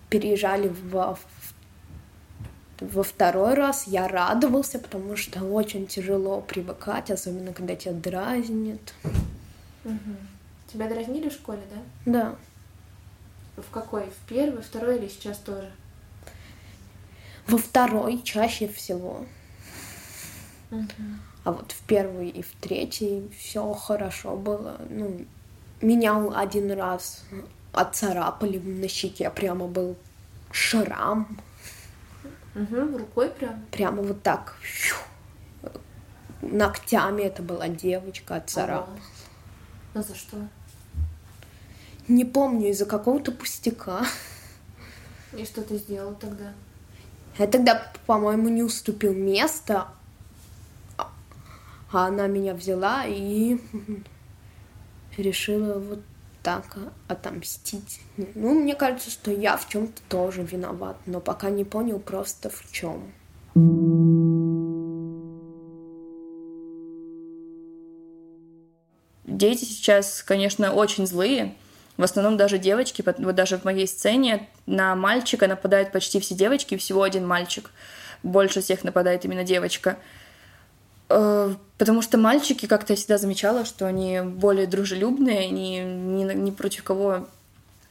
переезжали 0.08 0.72
во, 0.90 1.18
во 2.80 3.02
второй 3.02 3.54
раз, 3.54 3.86
я 3.86 4.08
радовался, 4.08 4.78
потому 4.78 5.16
что 5.16 5.44
очень 5.44 5.86
тяжело 5.86 6.40
привыкать, 6.40 7.10
особенно 7.10 7.52
когда 7.52 7.76
тебя 7.76 7.92
дразнит. 7.92 8.94
Угу. 9.84 10.16
Тебя 10.72 10.88
дразнили 10.88 11.28
в 11.28 11.32
школе, 11.32 11.62
да? 11.74 12.12
Да. 12.12 12.36
В 13.62 13.70
какой? 13.70 14.04
В 14.04 14.28
первой, 14.28 14.62
второй 14.62 14.98
или 14.98 15.08
сейчас 15.08 15.38
тоже? 15.38 15.70
Во 17.46 17.58
второй 17.58 18.22
чаще 18.22 18.68
всего. 18.68 19.26
Угу. 20.70 20.86
А 21.42 21.52
вот 21.52 21.72
в 21.72 21.82
первый 21.86 22.28
и 22.28 22.42
в 22.42 22.52
третий 22.60 23.28
все 23.36 23.72
хорошо 23.72 24.36
было. 24.36 24.80
Ну, 24.88 25.26
меня 25.80 26.16
один 26.36 26.70
раз 26.70 27.24
отцарапали 27.72 28.58
на 28.58 28.86
щеке, 28.86 29.30
прямо 29.30 29.66
был 29.66 29.96
шрам. 30.52 31.26
Угу, 32.54 32.98
рукой 32.98 33.30
прям? 33.30 33.64
Прямо 33.72 34.02
вот 34.02 34.22
так. 34.22 34.56
Ногтями 36.42 37.22
это 37.22 37.42
была 37.42 37.68
девочка 37.68 38.36
отцарапала. 38.36 38.98
А 39.94 40.02
за 40.02 40.14
что? 40.14 40.36
Не 42.10 42.24
помню, 42.24 42.70
из-за 42.70 42.86
какого-то 42.86 43.30
пустяка. 43.30 44.04
И 45.32 45.44
что 45.44 45.62
ты 45.62 45.76
сделал 45.76 46.16
тогда? 46.16 46.52
Я 47.38 47.46
тогда, 47.46 47.92
по-моему, 48.04 48.48
не 48.48 48.64
уступил 48.64 49.14
место, 49.14 49.86
а 50.96 52.06
она 52.08 52.26
меня 52.26 52.54
взяла 52.54 53.04
и 53.06 53.60
решила 55.16 55.78
вот 55.78 56.00
так 56.42 56.78
отомстить. 57.06 58.00
Ну, 58.34 58.58
мне 58.58 58.74
кажется, 58.74 59.08
что 59.08 59.30
я 59.30 59.56
в 59.56 59.68
чем-то 59.68 60.02
тоже 60.08 60.42
виноват, 60.42 60.96
но 61.06 61.20
пока 61.20 61.48
не 61.48 61.64
понял 61.64 62.00
просто 62.00 62.50
в 62.50 62.72
чем. 62.72 63.12
Дети 69.24 69.64
сейчас, 69.64 70.24
конечно, 70.24 70.72
очень 70.72 71.06
злые. 71.06 71.54
В 72.00 72.02
основном 72.02 72.38
даже 72.38 72.56
девочки, 72.56 73.04
вот 73.04 73.34
даже 73.34 73.58
в 73.58 73.64
моей 73.64 73.86
сцене 73.86 74.48
на 74.64 74.96
мальчика 74.96 75.46
нападают 75.46 75.92
почти 75.92 76.18
все 76.18 76.34
девочки, 76.34 76.78
всего 76.78 77.02
один 77.02 77.26
мальчик. 77.26 77.70
Больше 78.22 78.62
всех 78.62 78.84
нападает 78.84 79.26
именно 79.26 79.44
девочка. 79.44 79.98
Э, 81.10 81.54
потому 81.76 82.00
что 82.00 82.16
мальчики, 82.16 82.64
как-то 82.64 82.94
я 82.94 82.96
всегда 82.96 83.18
замечала, 83.18 83.66
что 83.66 83.86
они 83.86 84.22
более 84.22 84.66
дружелюбные, 84.66 85.40
они 85.40 85.80
ни, 85.80 86.32
ни 86.32 86.50
против 86.52 86.84
кого 86.84 87.28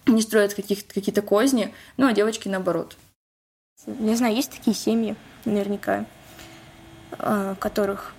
не 0.08 0.24
строят 0.24 0.56
какие-то 0.56 1.22
козни, 1.22 1.72
ну 1.98 2.08
а 2.08 2.14
девочки 2.14 2.48
наоборот. 2.48 2.98
Не 3.86 4.16
знаю, 4.16 4.36
есть 4.36 4.50
такие 4.50 4.76
семьи, 4.76 5.16
наверняка, 5.46 6.06
э, 7.20 7.54
которых 7.60 8.16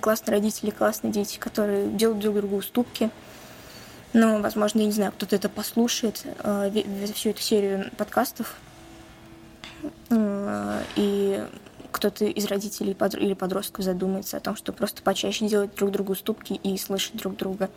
классные 0.00 0.36
родители, 0.36 0.70
классные 0.70 1.12
дети, 1.12 1.38
которые 1.38 1.88
делают 1.88 2.20
друг 2.20 2.36
другу 2.36 2.58
уступки. 2.58 3.10
Ну, 4.14 4.40
возможно, 4.40 4.78
я 4.78 4.86
не 4.86 4.92
знаю, 4.92 5.12
кто-то 5.12 5.34
это 5.34 5.48
послушает, 5.48 6.24
э, 6.44 6.70
всю 7.14 7.30
эту 7.30 7.40
серию 7.40 7.90
подкастов. 7.96 8.56
И 10.96 11.44
кто-то 11.90 12.24
из 12.24 12.46
родителей 12.46 12.96
или 13.18 13.34
подростков 13.34 13.84
задумается 13.84 14.36
о 14.36 14.40
том, 14.40 14.56
что 14.56 14.72
просто 14.72 15.02
почаще 15.02 15.46
делать 15.46 15.74
друг 15.74 15.90
другу 15.90 16.12
уступки 16.12 16.52
и 16.52 16.78
слышать 16.78 17.16
друг 17.16 17.36
друга. 17.36 17.70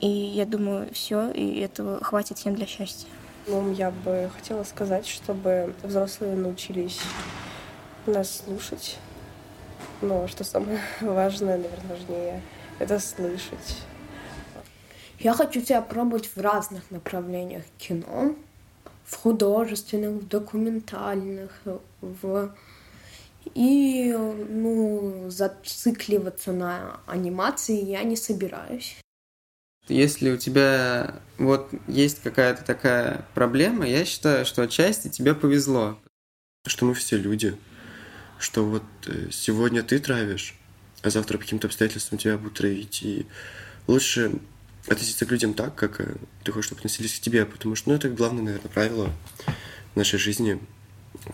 И 0.00 0.08
я 0.08 0.46
думаю, 0.46 0.88
все, 0.92 1.30
и 1.30 1.60
этого 1.60 2.02
хватит 2.02 2.38
всем 2.38 2.54
для 2.54 2.66
счастья. 2.66 3.08
Ну, 3.46 3.72
я 3.72 3.90
бы 3.90 4.30
хотела 4.34 4.64
сказать, 4.64 5.06
чтобы 5.06 5.74
взрослые 5.82 6.34
научились 6.34 7.00
нас 8.06 8.42
слушать. 8.44 8.96
Но 10.00 10.28
что 10.28 10.44
самое 10.44 10.80
важное, 11.00 11.58
наверное, 11.58 11.96
важнее, 11.96 12.42
это 12.78 12.98
слышать. 12.98 13.78
Я 15.18 15.32
хочу 15.34 15.60
тебя 15.60 15.80
пробовать 15.80 16.30
в 16.34 16.40
разных 16.40 16.90
направлениях 16.90 17.64
кино, 17.78 18.34
в 19.04 19.16
художественных, 19.16 20.22
в 20.22 20.28
документальных, 20.28 21.50
в 22.00 22.54
И, 23.54 24.12
ну, 24.12 25.26
зацикливаться 25.28 26.52
на 26.52 27.00
анимации 27.06 27.82
я 27.84 28.02
не 28.02 28.16
собираюсь. 28.16 28.96
Если 29.88 30.30
у 30.30 30.38
тебя 30.38 31.16
вот 31.36 31.68
есть 31.86 32.22
какая-то 32.22 32.64
такая 32.64 33.26
проблема, 33.34 33.86
я 33.86 34.06
считаю, 34.06 34.46
что 34.46 34.62
отчасти 34.62 35.08
тебе 35.08 35.34
повезло. 35.34 35.98
Что 36.66 36.86
мы 36.86 36.94
все 36.94 37.18
люди, 37.18 37.58
что 38.38 38.64
вот 38.64 38.82
э, 39.06 39.28
сегодня 39.30 39.82
ты 39.82 39.98
травишь, 39.98 40.54
а 41.02 41.10
завтра 41.10 41.36
по 41.36 41.44
каким-то 41.44 41.66
обстоятельствам 41.66 42.18
тебя 42.18 42.38
будут 42.38 42.54
травить. 42.54 43.02
И 43.02 43.26
лучше 43.86 44.40
относиться 44.88 45.26
к 45.26 45.30
людям 45.30 45.54
так, 45.54 45.74
как 45.74 46.00
э, 46.00 46.16
ты 46.42 46.52
хочешь, 46.52 46.66
чтобы 46.66 46.80
относились 46.80 47.18
к 47.18 47.22
тебе, 47.22 47.46
потому 47.46 47.74
что 47.74 47.90
ну, 47.90 47.96
это 47.96 48.08
главное, 48.08 48.42
наверное, 48.42 48.70
правило 48.70 49.12
нашей 49.94 50.18
жизни. 50.18 50.60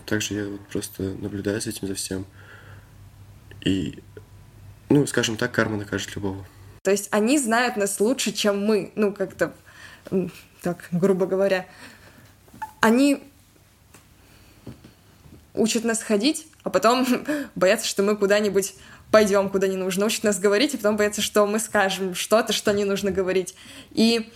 Также 0.05 0.33
я 0.35 0.47
вот 0.47 0.61
просто 0.67 1.03
наблюдаю 1.03 1.59
за 1.59 1.69
этим, 1.69 1.87
за 1.87 1.95
всем. 1.95 2.25
И, 3.65 3.99
ну, 4.89 5.05
скажем 5.07 5.37
так, 5.37 5.51
карма 5.51 5.77
накажет 5.77 6.15
любого. 6.15 6.45
То 6.83 6.91
есть 6.91 7.09
они 7.11 7.37
знают 7.37 7.77
нас 7.77 7.99
лучше, 7.99 8.31
чем 8.31 8.65
мы, 8.65 8.91
ну, 8.95 9.13
как-то, 9.13 9.53
так, 10.61 10.87
грубо 10.91 11.25
говоря. 11.25 11.67
Они 12.79 13.23
учат 15.53 15.83
нас 15.83 16.01
ходить, 16.01 16.47
а 16.63 16.69
потом 16.69 17.05
боятся, 17.55 17.87
что 17.87 18.03
мы 18.03 18.15
куда-нибудь 18.15 18.75
пойдем, 19.11 19.49
куда 19.49 19.67
не 19.67 19.77
нужно. 19.77 20.05
Учат 20.05 20.23
нас 20.23 20.39
говорить, 20.39 20.73
а 20.73 20.77
потом 20.77 20.97
боятся, 20.97 21.21
что 21.21 21.45
мы 21.45 21.59
скажем 21.59 22.15
что-то, 22.15 22.53
что 22.53 22.71
не 22.71 22.85
нужно 22.85 23.11
говорить. 23.11 23.55
И 23.91 24.31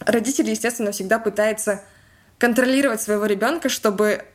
родители, 0.00 0.50
естественно, 0.50 0.92
всегда 0.92 1.18
пытаются 1.18 1.82
контролировать 2.38 3.00
своего 3.00 3.26
ребенка, 3.26 3.68
чтобы 3.68 4.26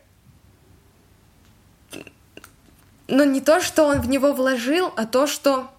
ну, 3.07 3.25
не 3.25 3.41
то, 3.41 3.61
что 3.61 3.85
он 3.85 4.01
в 4.01 4.07
него 4.07 4.33
вложил, 4.33 4.91
а 4.95 5.05
то, 5.05 5.27
что 5.27 5.69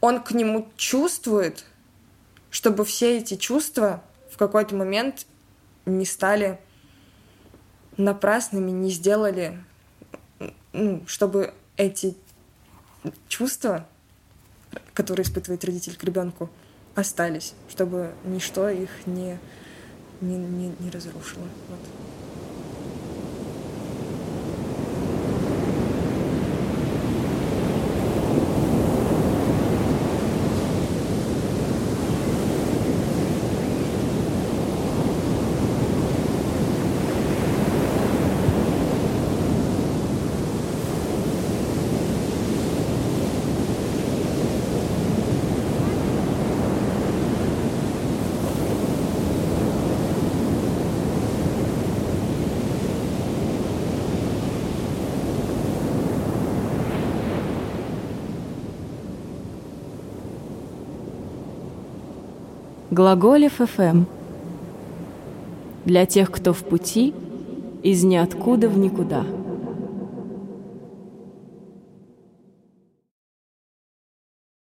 он 0.00 0.22
к 0.22 0.30
нему 0.30 0.68
чувствует, 0.76 1.64
чтобы 2.50 2.84
все 2.84 3.18
эти 3.18 3.36
чувства 3.36 4.02
в 4.32 4.36
какой-то 4.38 4.74
момент 4.74 5.26
не 5.84 6.06
стали 6.06 6.58
напрасными, 7.96 8.70
не 8.70 8.90
сделали, 8.90 9.62
ну, 10.72 11.02
чтобы 11.06 11.52
эти 11.80 12.14
чувства, 13.28 13.86
которые 14.92 15.24
испытывает 15.24 15.64
родитель 15.64 15.96
к 15.96 16.04
ребенку, 16.04 16.50
остались, 16.94 17.54
чтобы 17.70 18.12
ничто 18.24 18.68
их 18.68 18.90
не, 19.06 19.38
не, 20.20 20.36
не, 20.36 20.74
не 20.78 20.90
разрушило. 20.90 21.48
Вот. 21.68 21.80
Глаголев 62.90 63.52
ФМ. 63.52 64.02
Для 65.84 66.06
тех, 66.06 66.28
кто 66.32 66.52
в 66.52 66.64
пути, 66.64 67.14
из 67.84 68.02
ниоткуда 68.02 68.68
в 68.68 68.76
никуда. 68.76 69.24